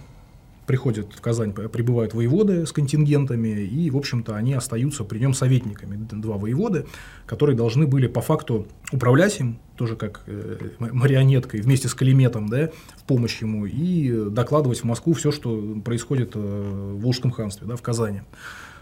[0.65, 5.95] приходят в Казань, прибывают воеводы с контингентами, и, в общем-то, они остаются при нем советниками,
[6.09, 6.87] два воеводы,
[7.27, 12.69] которые должны были по факту управлять им, тоже как э, марионеткой, вместе с Калиметом, да,
[12.95, 17.75] в помощь ему, и докладывать в Москву все, что происходит э, в Волжском ханстве, да,
[17.75, 18.21] в Казани.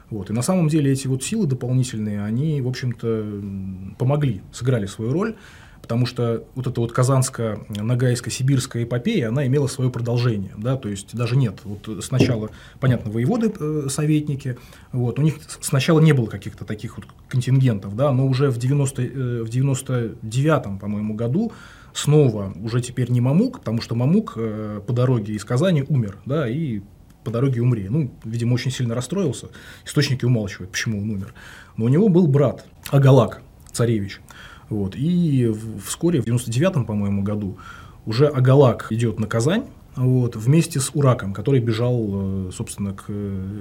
[0.09, 0.29] Вот.
[0.29, 5.35] И на самом деле эти вот силы дополнительные, они, в общем-то, помогли, сыграли свою роль
[5.83, 11.13] потому что вот эта вот казанская, ногайско-сибирская эпопея, она имела свое продолжение, да, то есть
[11.13, 12.49] даже нет, вот сначала,
[12.79, 14.57] понятно, воеводы, э, советники,
[14.93, 19.01] вот, у них сначала не было каких-то таких вот контингентов, да, но уже в, 90,
[19.03, 21.51] э, в 99 по-моему, году
[21.93, 26.47] снова уже теперь не Мамук, потому что Мамук э, по дороге из Казани умер, да,
[26.47, 26.79] и
[27.23, 27.87] по дороге умри.
[27.89, 29.47] Ну, видимо, очень сильно расстроился.
[29.85, 31.33] Источники умалчивают, почему он умер.
[31.77, 34.21] Но у него был брат Агалак, царевич.
[34.69, 34.95] Вот.
[34.95, 35.51] И
[35.85, 37.57] вскоре, в 99-м, по-моему, году,
[38.05, 39.65] уже Агалак идет на Казань,
[39.95, 43.03] вот, вместе с Ураком, который бежал, э, собственно, к,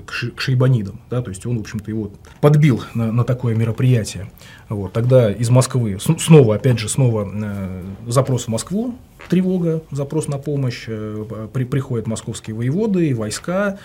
[0.06, 1.00] к, шейбанидам.
[1.10, 2.10] Да, то есть он, в общем-то, его
[2.40, 4.30] подбил на, на такое мероприятие.
[4.68, 8.94] Вот, тогда из Москвы, снова, опять же, снова э, запрос в Москву,
[9.28, 13.78] тревога, запрос на помощь, э, при, приходят московские воеводы, войска,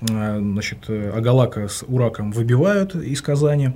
[0.00, 3.72] э, значит, Агалака с Ураком выбивают из Казани.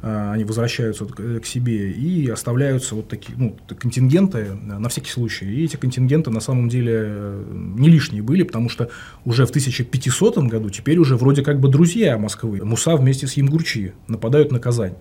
[0.00, 5.46] А, они возвращаются к себе и оставляются вот такие ну, контингенты на всякий случай.
[5.46, 7.44] И эти контингенты на самом деле э,
[7.78, 8.90] не лишние были, потому что
[9.24, 12.64] уже в 1500 году теперь уже вроде как бы друзья Москвы.
[12.64, 14.94] Муса вместе с Ямгурчи нападают на Казань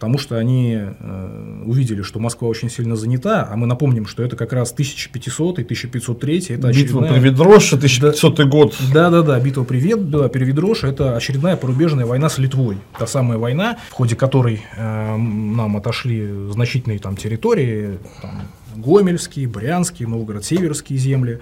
[0.00, 4.34] потому что они э, увидели, что Москва очень сильно занята, а мы напомним, что это
[4.34, 7.12] как раз 1500 и 1503, это Битва очередная...
[7.12, 8.74] при Ведроше, 1500 да, год.
[8.94, 10.08] Да-да-да, битва при, Вед...
[10.08, 14.62] да, при Ведроше, это очередная порубежная война с Литвой, та самая война, в ходе которой
[14.74, 21.40] э, нам отошли значительные там территории, там, Гомельские, Брянские, Новгород-Северские земли,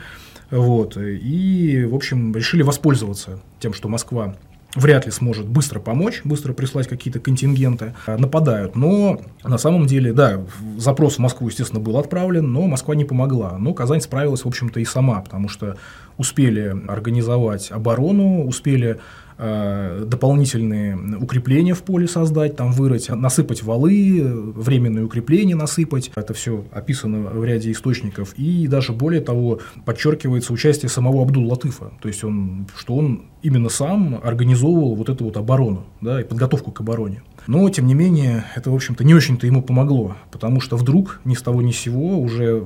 [0.50, 4.34] вот, и, в общем, решили воспользоваться тем, что Москва
[4.78, 8.76] вряд ли сможет быстро помочь, быстро прислать какие-то контингенты, а, нападают.
[8.76, 10.40] Но на самом деле, да,
[10.76, 13.56] запрос в Москву, естественно, был отправлен, но Москва не помогла.
[13.58, 15.76] Но Казань справилась, в общем-то, и сама, потому что
[16.16, 18.98] успели организовать оборону, успели
[19.38, 26.10] дополнительные укрепления в поле создать, там вырыть, насыпать валы, временные укрепления насыпать.
[26.16, 28.34] Это все описано в ряде источников.
[28.34, 31.92] И даже более того, подчеркивается участие самого Абдул-Латыфа.
[32.00, 36.72] То есть, он, что он именно сам организовывал вот эту вот оборону да, и подготовку
[36.72, 37.22] к обороне.
[37.46, 41.34] Но, тем не менее, это, в общем-то, не очень-то ему помогло, потому что вдруг ни
[41.34, 42.64] с того ни с сего уже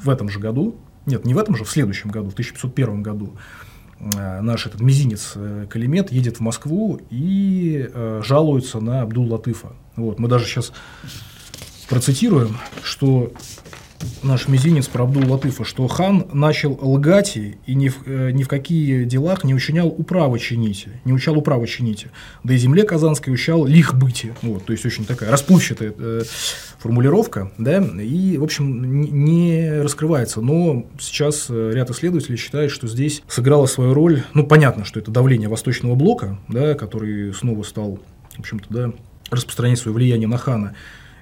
[0.00, 0.74] в этом же году,
[1.06, 3.65] нет, не в этом же, в следующем году, в 1501 году, Э,
[3.98, 9.72] наш этот мизинец э, Калимет едет в Москву и э, жалуется на Абдул-Латыфа.
[9.96, 10.72] Вот, мы даже сейчас
[11.88, 13.32] процитируем, что
[14.22, 19.04] наш мизинец про Абдул-Латыфа, что хан начал лгать и ни в, э, ни в какие
[19.04, 22.10] делах не учинял управы чините, не учал управы чините,
[22.44, 24.32] да и земле казанской учал лих быти.
[24.42, 26.22] Вот, то есть очень такая расплывчатая э,
[26.78, 30.40] формулировка, да, и, в общем, не, не раскрывается.
[30.40, 35.10] Но сейчас э, ряд исследователей считает, что здесь сыграла свою роль, ну, понятно, что это
[35.10, 37.98] давление Восточного блока, да, который снова стал,
[38.36, 38.92] в общем-то, да,
[39.30, 40.74] распространять свое влияние на хана.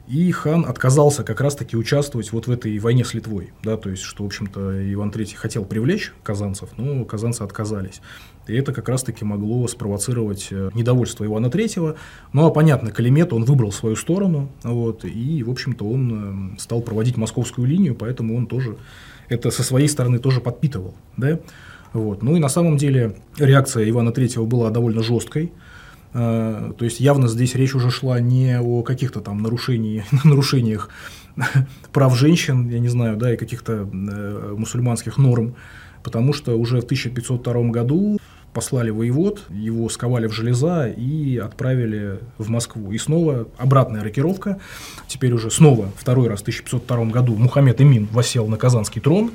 [0.07, 3.52] И хан отказался как раз-таки участвовать вот в этой войне с Литвой.
[3.62, 8.02] Да, то есть, что, в общем-то, Иван III хотел привлечь казанцев, но казанцы отказались.
[8.46, 11.96] И это как раз-таки могло спровоцировать э, недовольство Ивана III.
[12.34, 16.82] Ну, а понятно, Калимет, он выбрал свою сторону, вот, и, в общем-то, он э, стал
[16.82, 18.76] проводить московскую линию, поэтому он тоже
[19.28, 20.94] это со своей стороны тоже подпитывал.
[21.16, 21.38] Да?
[21.92, 22.22] Вот.
[22.22, 25.52] Ну и на самом деле реакция Ивана III была довольно жесткой.
[26.14, 30.88] Э, то есть явно здесь речь уже шла не о каких-то там нарушении, нарушениях
[31.92, 35.56] прав женщин, я не знаю, да, и каких-то э, мусульманских норм,
[36.04, 38.18] потому что уже в 1502 году
[38.52, 42.92] послали воевод, его сковали в железа и отправили в Москву.
[42.92, 44.60] И снова обратная рокировка.
[45.08, 49.32] Теперь уже снова второй раз в 1502 году Мухаммед Эмин восел на Казанский трон.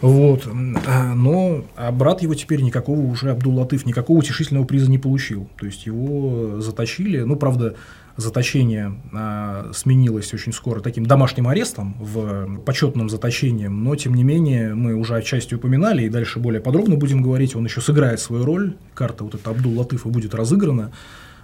[0.00, 0.48] Вот.
[0.86, 5.48] А, но а брат его теперь никакого уже Абдул-Латыф, никакого утешительного приза не получил.
[5.58, 7.20] То есть его заточили.
[7.20, 7.76] Ну, правда,
[8.16, 14.74] заточение а, сменилось очень скоро таким домашним арестом, в почетным заточением, но тем не менее
[14.74, 18.76] мы уже отчасти упоминали и дальше более подробно будем говорить, он еще сыграет свою роль,
[18.94, 20.92] карта вот эта Абдул-Латыфа будет разыграна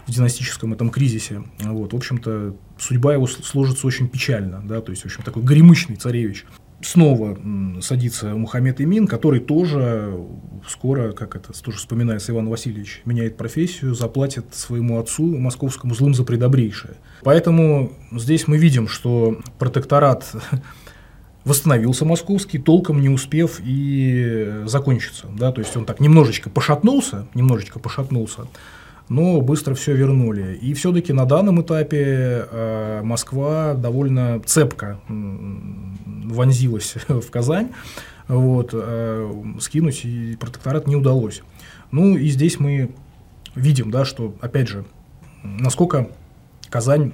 [0.06, 1.42] в династическом этом кризисе.
[1.60, 5.96] Вот, в общем-то, судьба его сложится очень печально, да, то есть, в общем, такой горемычный
[5.96, 6.46] царевич
[6.86, 7.38] снова
[7.80, 10.14] садится Мухаммед Имин, который тоже
[10.68, 16.24] скоро, как это тоже вспоминается Иван Васильевич, меняет профессию, заплатит своему отцу московскому злым за
[16.24, 16.94] предобрейшее.
[17.22, 20.32] Поэтому здесь мы видим, что протекторат
[21.44, 25.26] восстановился московский, толком не успев и закончиться.
[25.38, 25.52] Да?
[25.52, 28.46] То есть он так немножечко пошатнулся, немножечко пошатнулся,
[29.08, 30.54] но быстро все вернули.
[30.54, 37.70] И все-таки на данном этапе э, Москва довольно цепко вонзилась в Казань,
[38.28, 41.42] вот, э, скинуть и протекторат не удалось.
[41.92, 42.90] Ну и здесь мы
[43.54, 44.84] видим, да, что, опять же,
[45.42, 46.10] насколько
[46.68, 47.12] Казань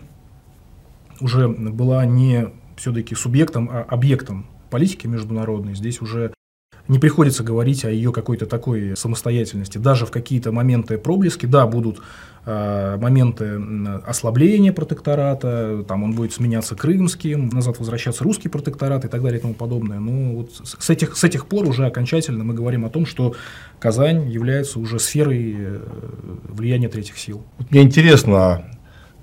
[1.21, 5.75] уже была не все-таки субъектом, а объектом политики международной.
[5.75, 6.33] Здесь уже
[6.89, 9.79] не приходится говорить о ее какой-то такой самостоятельности.
[9.79, 12.03] Даже в какие-то моменты проблески, да, будут
[12.45, 13.61] э, моменты
[14.05, 19.43] ослабления протектората, там он будет сменяться крымским, назад возвращаться русский протекторат и так далее и
[19.43, 20.01] тому подобное.
[20.01, 23.35] Но вот с этих, с этих пор уже окончательно мы говорим о том, что
[23.79, 25.81] Казань является уже сферой э,
[26.49, 27.43] влияния третьих сил.
[27.71, 28.65] Мне интересно,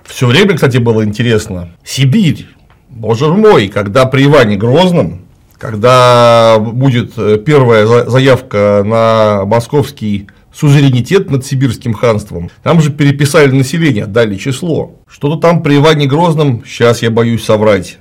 [0.06, 2.48] все время, кстати, было интересно, Сибирь,
[2.90, 5.19] боже мой, когда при Иване Грозном
[5.60, 14.08] когда будет э, первая заявка на московский сузеренитет над сибирским ханством, там же переписали население,
[14.08, 14.96] дали число.
[15.08, 18.00] Что-то там при Иване Грозном, сейчас я боюсь соврать,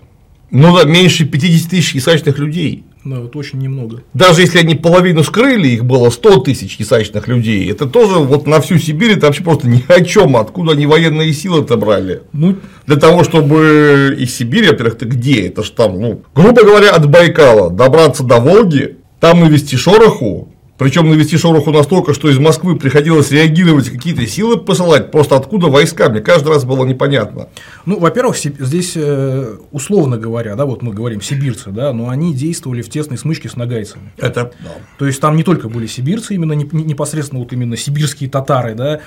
[0.51, 2.85] ну да, меньше 50 тысяч ясачных людей.
[3.09, 4.03] Да, это очень немного.
[4.13, 8.61] Даже если они половину скрыли, их было 100 тысяч ясачных людей, это тоже вот на
[8.61, 12.23] всю Сибирь, это вообще просто ни о чем, откуда они военные силы это брали.
[12.33, 12.57] Ну,
[12.87, 15.47] Для того, чтобы из Сибири, во-первых, ты где?
[15.47, 21.11] Это ж там, ну, грубо говоря, от Байкала добраться до Волги, там навести шороху, причем
[21.11, 26.21] навести шороху настолько, что из Москвы приходилось реагировать, какие-то силы посылать, просто откуда войска, мне
[26.21, 27.49] каждый раз было непонятно.
[27.85, 32.83] Ну, во-первых, здесь, э, условно говоря, да, вот мы говорим сибирцы, да, но они действовали
[32.83, 34.13] в тесной смычке с нагайцами.
[34.19, 34.71] Это, да.
[34.99, 39.01] То есть там не только были сибирцы, именно непосредственно вот именно сибирские татары, да,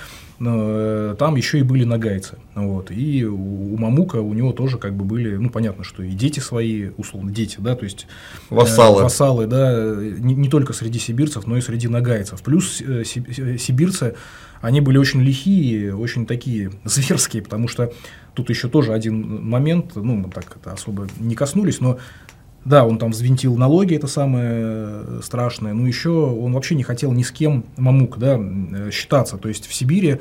[0.43, 2.37] Э, там еще и были нагайцы.
[2.55, 2.89] Вот.
[2.89, 6.89] И у Мамука у него тоже как бы были, ну, понятно, что и дети свои,
[6.97, 8.07] условно, дети, да, то есть
[8.49, 12.41] э, вассалы, э, вассалы да, не, не только среди сибирцев, но и среди нагайцев.
[12.41, 14.15] Плюс э, сибирцы,
[14.61, 17.93] они были очень лихие, очень такие зверские, потому что
[18.33, 21.99] тут еще тоже один момент, ну, мы так это особо не коснулись, но
[22.63, 27.11] да, он там взвинтил налоги, это самое э, страшное, но еще он вообще не хотел
[27.11, 29.37] ни с кем, Мамук, да, э, считаться.
[29.37, 30.19] То есть в Сибири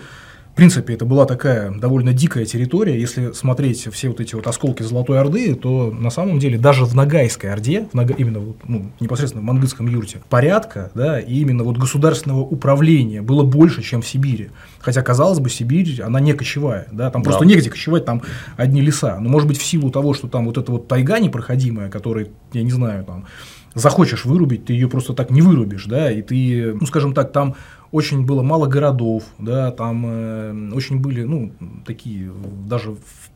[0.53, 3.01] в принципе, это была такая довольно дикая территория.
[3.01, 6.94] Если смотреть все вот эти вот осколки Золотой Орды, то на самом деле даже в
[6.94, 11.62] Ногайской Орде, в Нога, именно вот, ну, непосредственно в Мангытском юрте, порядка, да, и именно
[11.62, 14.51] вот государственного управления было больше, чем в Сибири.
[14.80, 17.30] Хотя, казалось бы, Сибирь, она не кочевая, да, там да.
[17.30, 18.22] просто негде кочевать, там
[18.57, 19.18] одни леса.
[19.20, 22.62] Но, может быть, в силу того, что там вот эта вот тайга непроходимая, которая, я
[22.62, 23.26] не знаю, там,
[23.74, 27.55] захочешь вырубить, ты ее просто так не вырубишь, да, и ты, ну, скажем так, там
[27.93, 31.53] очень было мало городов, да, там э, очень были, ну,
[31.84, 32.32] такие,
[32.66, 33.30] даже в,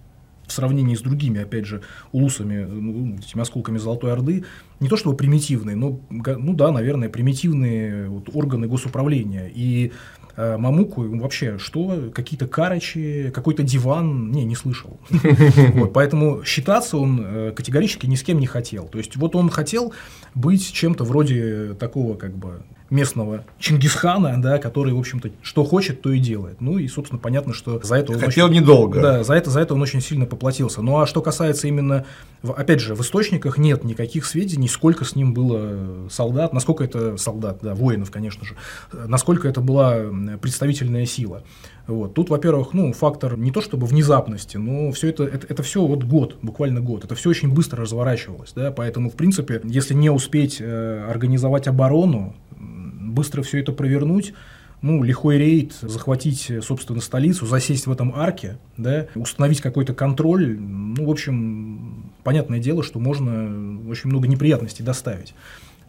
[0.47, 1.83] в сравнении с другими, опять же,
[2.13, 4.45] улусами, ну, этими осколками Золотой Орды,
[4.81, 9.51] не то чтобы примитивные, но, ну да, наверное, примитивные вот, органы госуправления.
[9.53, 9.93] И
[10.37, 12.11] э, Мамуку вообще что?
[12.15, 14.31] Какие-то карачи, какой-то диван?
[14.31, 14.99] Не, не слышал.
[15.95, 18.87] Поэтому считаться он э, категорически ни с кем не хотел.
[18.87, 19.93] То есть, вот он хотел
[20.35, 26.13] быть чем-то вроде такого, как бы, местного Чингисхана, да, который, в общем-то, что хочет, то
[26.13, 26.61] и делает.
[26.61, 29.01] Ну и, собственно, понятно, что за это он Хотел очень, недолго.
[29.01, 30.83] Да, за это, за это он очень сильно поплатился.
[30.83, 32.05] Ну а что касается именно,
[32.43, 37.59] опять же, в источниках нет никаких сведений, сколько с ним было солдат, насколько это солдат,
[37.63, 38.55] да, воинов, конечно же,
[38.93, 39.97] насколько это была
[40.41, 41.43] представительная сила.
[41.87, 42.15] Вот.
[42.15, 46.05] Тут, во-первых, ну, фактор не то чтобы внезапности, но все это, это, это все вот
[46.05, 47.05] год, буквально год.
[47.05, 48.53] Это все очень быстро разворачивалось.
[48.55, 48.71] Да?
[48.71, 54.33] Поэтому, в принципе, если не успеть э, организовать оборону, быстро все это провернуть,
[54.81, 61.07] ну, лихой рейд, захватить, собственно, столицу, засесть в этом арке, да, установить какой-то контроль, ну,
[61.07, 65.35] в общем, понятное дело, что можно очень много неприятностей доставить.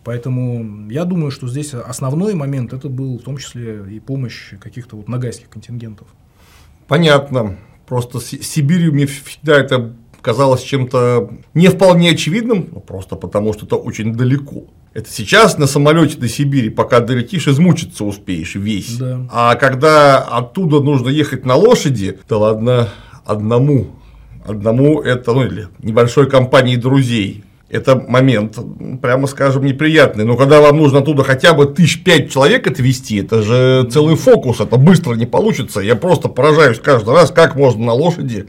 [0.05, 4.95] Поэтому я думаю, что здесь основной момент это был в том числе и помощь каких-то
[4.97, 6.07] вот нагайских контингентов.
[6.87, 7.57] Понятно.
[7.87, 13.65] Просто с Сибирью мне всегда это казалось чем-то не вполне очевидным, ну, просто потому что
[13.65, 14.65] это очень далеко.
[14.93, 18.97] Это сейчас на самолете до Сибири, пока долетишь, измучиться успеешь весь.
[18.97, 19.27] Да.
[19.31, 22.89] А когда оттуда нужно ехать на лошади, то ладно,
[23.23, 23.87] одному.
[24.45, 27.43] Одному это, ну или небольшой компании друзей.
[27.69, 28.57] Это момент,
[29.01, 30.23] прямо скажем, неприятный.
[30.23, 34.59] Но когда вам нужно оттуда хотя бы тысяч пять человек отвезти, это же целый фокус,
[34.59, 35.81] это быстро не получится.
[35.81, 38.47] Я просто поражаюсь каждый раз, как можно на лошади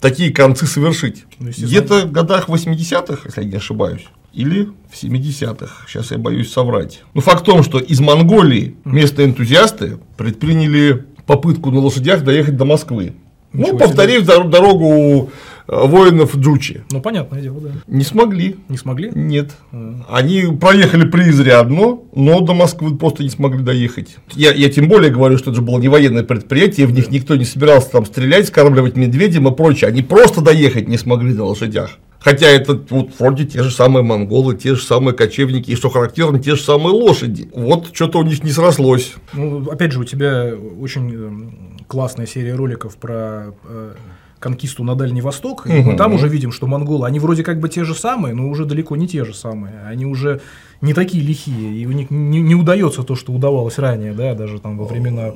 [0.00, 1.24] такие концы совершить.
[1.38, 5.86] Ну, Где-то в годах 80-х, если я не ошибаюсь или в 70-х.
[5.86, 7.02] Сейчас я боюсь соврать.
[7.14, 12.64] Но факт в том, что из Монголии местные энтузиасты предприняли попытку на лошадях доехать до
[12.64, 13.14] Москвы.
[13.52, 14.44] Ну, Ничего ну, повторив себе.
[14.44, 15.30] дорогу
[15.66, 16.84] воинов Джучи.
[16.90, 17.70] Ну, понятное дело, да.
[17.86, 18.56] Не смогли.
[18.68, 19.10] Не смогли?
[19.14, 19.52] Нет.
[19.72, 20.04] А.
[20.08, 24.16] Они проехали одно, но до Москвы просто не смогли доехать.
[24.32, 27.36] Я, я тем более говорю, что это же было не военное предприятие, в них никто
[27.36, 29.88] не собирался там стрелять, скармливать медведям и прочее.
[29.88, 31.98] Они просто доехать не смогли на лошадях.
[32.20, 36.38] Хотя это вот вроде те же самые монголы, те же самые кочевники, и что характерно,
[36.38, 37.50] те же самые лошади.
[37.52, 39.14] Вот что-то у них не срослось.
[39.32, 43.94] Ну, опять же, у тебя очень э, классная серия роликов про э,
[44.42, 45.66] конкисту на Дальний Восток.
[45.66, 48.48] И мы там уже видим, что монголы, они вроде как бы те же самые, но
[48.48, 49.86] уже далеко не те же самые.
[49.86, 50.40] Они уже
[50.82, 54.58] не такие лихие, и у них не, не удается то, что удавалось ранее, да, даже
[54.58, 55.30] там во времена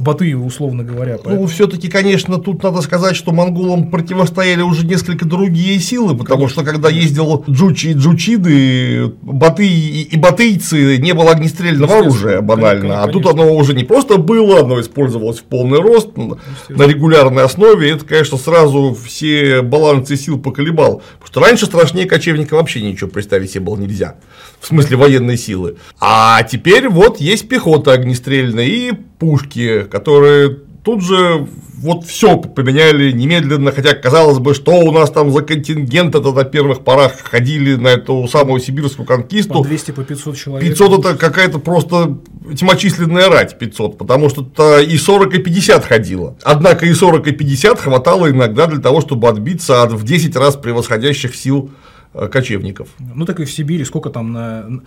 [0.00, 1.14] Баты, условно говоря.
[1.14, 1.42] Ну, поэтому...
[1.42, 6.62] Ну, все-таки, конечно, тут надо сказать, что монголам противостояли уже несколько другие силы, потому конечно.
[6.62, 13.04] что когда ездил Джучи и Джучиды, Баты и батыйцы не было огнестрельного оружия банально, конечно.
[13.04, 17.88] а тут оно уже не просто было, оно использовалось в полный рост на регулярной основе,
[17.88, 23.52] это, конечно, сразу все балансы сил поколебал, потому что раньше страшнее кочевника вообще ничего представить
[23.52, 24.16] себе было нельзя
[24.60, 25.76] в смысле военной силы.
[26.00, 31.46] А теперь вот есть пехота огнестрельная и пушки, которые тут же
[31.78, 36.44] вот все поменяли немедленно, хотя казалось бы, что у нас там за контингент это на
[36.44, 39.54] первых порах ходили на эту самую сибирскую конкисту.
[39.54, 40.68] По 200, по 500 человек.
[40.70, 42.18] 500 это какая-то просто
[42.56, 46.36] тьмочисленная рать 500, потому что -то и 40, и 50 ходило.
[46.42, 50.56] Однако и 40, и 50 хватало иногда для того, чтобы отбиться от в 10 раз
[50.56, 51.70] превосходящих сил
[52.12, 52.88] кочевников.
[52.98, 54.82] Ну, так и в Сибири, сколько там на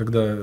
[0.00, 0.34] когда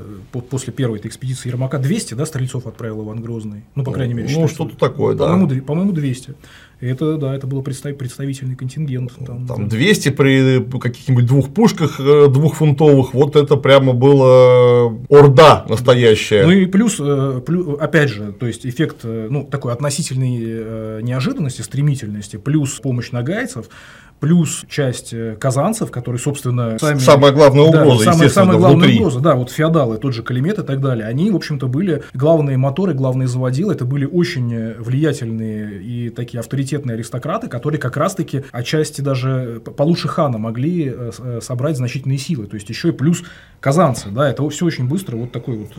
[0.52, 3.64] после первой этой экспедиции Ермака 200, да, стрельцов отправил Иван Грозный.
[3.74, 5.26] Ну, по крайней мере, Ну, что-то такое, да.
[5.30, 6.36] По-моему, по-моему 200.
[6.80, 9.14] И это, да, это был представительный контингент.
[9.26, 16.46] Там, там 200 при каких-нибудь двух пушках э, двухфунтовых, вот это прямо было орда настоящая.
[16.46, 22.38] Ну и плюс, э, плюс, опять же, то есть эффект ну, такой относительной неожиданности, стремительности,
[22.38, 23.70] плюс помощь нагайцев,
[24.20, 27.00] плюс часть э, казанцев, которые, собственно, сами...
[27.00, 29.00] Самая главная угроза, да, самая, самая главная внутри.
[29.00, 32.58] угроза, да, вот феодалы, тот же Калимет и так далее, они, в общем-то, были главные
[32.58, 38.44] моторы, главные заводилы, это были очень э, влиятельные и такие авторитетные аристократы, которые как раз-таки
[38.52, 43.24] отчасти даже получше хана могли э, собрать значительные силы, то есть еще и плюс
[43.60, 45.74] казанцы, да, это все очень быстро, вот такой вот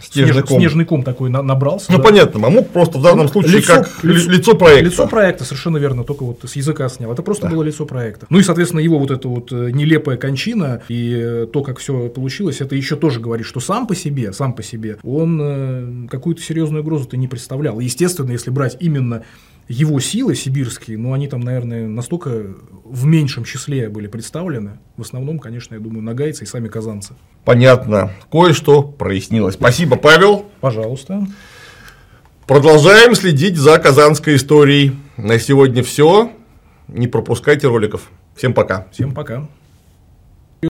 [0.00, 0.58] снежный, снеж, ком.
[0.58, 1.92] снежный ком такой набрался.
[1.92, 2.04] Ну, да.
[2.04, 4.84] понятно, Мамук просто в данном случае лицо, как лицо, лицо проекта.
[4.84, 7.12] Лицо проекта, совершенно верно, только вот с языка снял.
[7.12, 7.52] Это просто да.
[7.52, 8.26] было лицо лицо проекта.
[8.30, 12.08] Ну и, соответственно, его вот эта вот э, нелепая кончина и э, то, как все
[12.08, 16.40] получилось, это еще тоже говорит, что сам по себе, сам по себе, он э, какую-то
[16.40, 17.80] серьезную угрозу-то не представлял.
[17.80, 19.24] естественно, если брать именно
[19.66, 22.54] его силы сибирские, ну, они там, наверное, настолько
[22.84, 24.78] в меньшем числе были представлены.
[24.96, 27.14] В основном, конечно, я думаю, нагайцы и сами казанцы.
[27.44, 28.12] Понятно.
[28.30, 29.54] Кое-что прояснилось.
[29.54, 30.46] Спасибо, Павел.
[30.60, 31.26] Пожалуйста.
[32.46, 34.92] Продолжаем следить за казанской историей.
[35.16, 36.30] На сегодня все.
[36.88, 38.10] Не пропускайте роликов.
[38.34, 38.86] Всем пока.
[38.90, 39.48] Всем пока.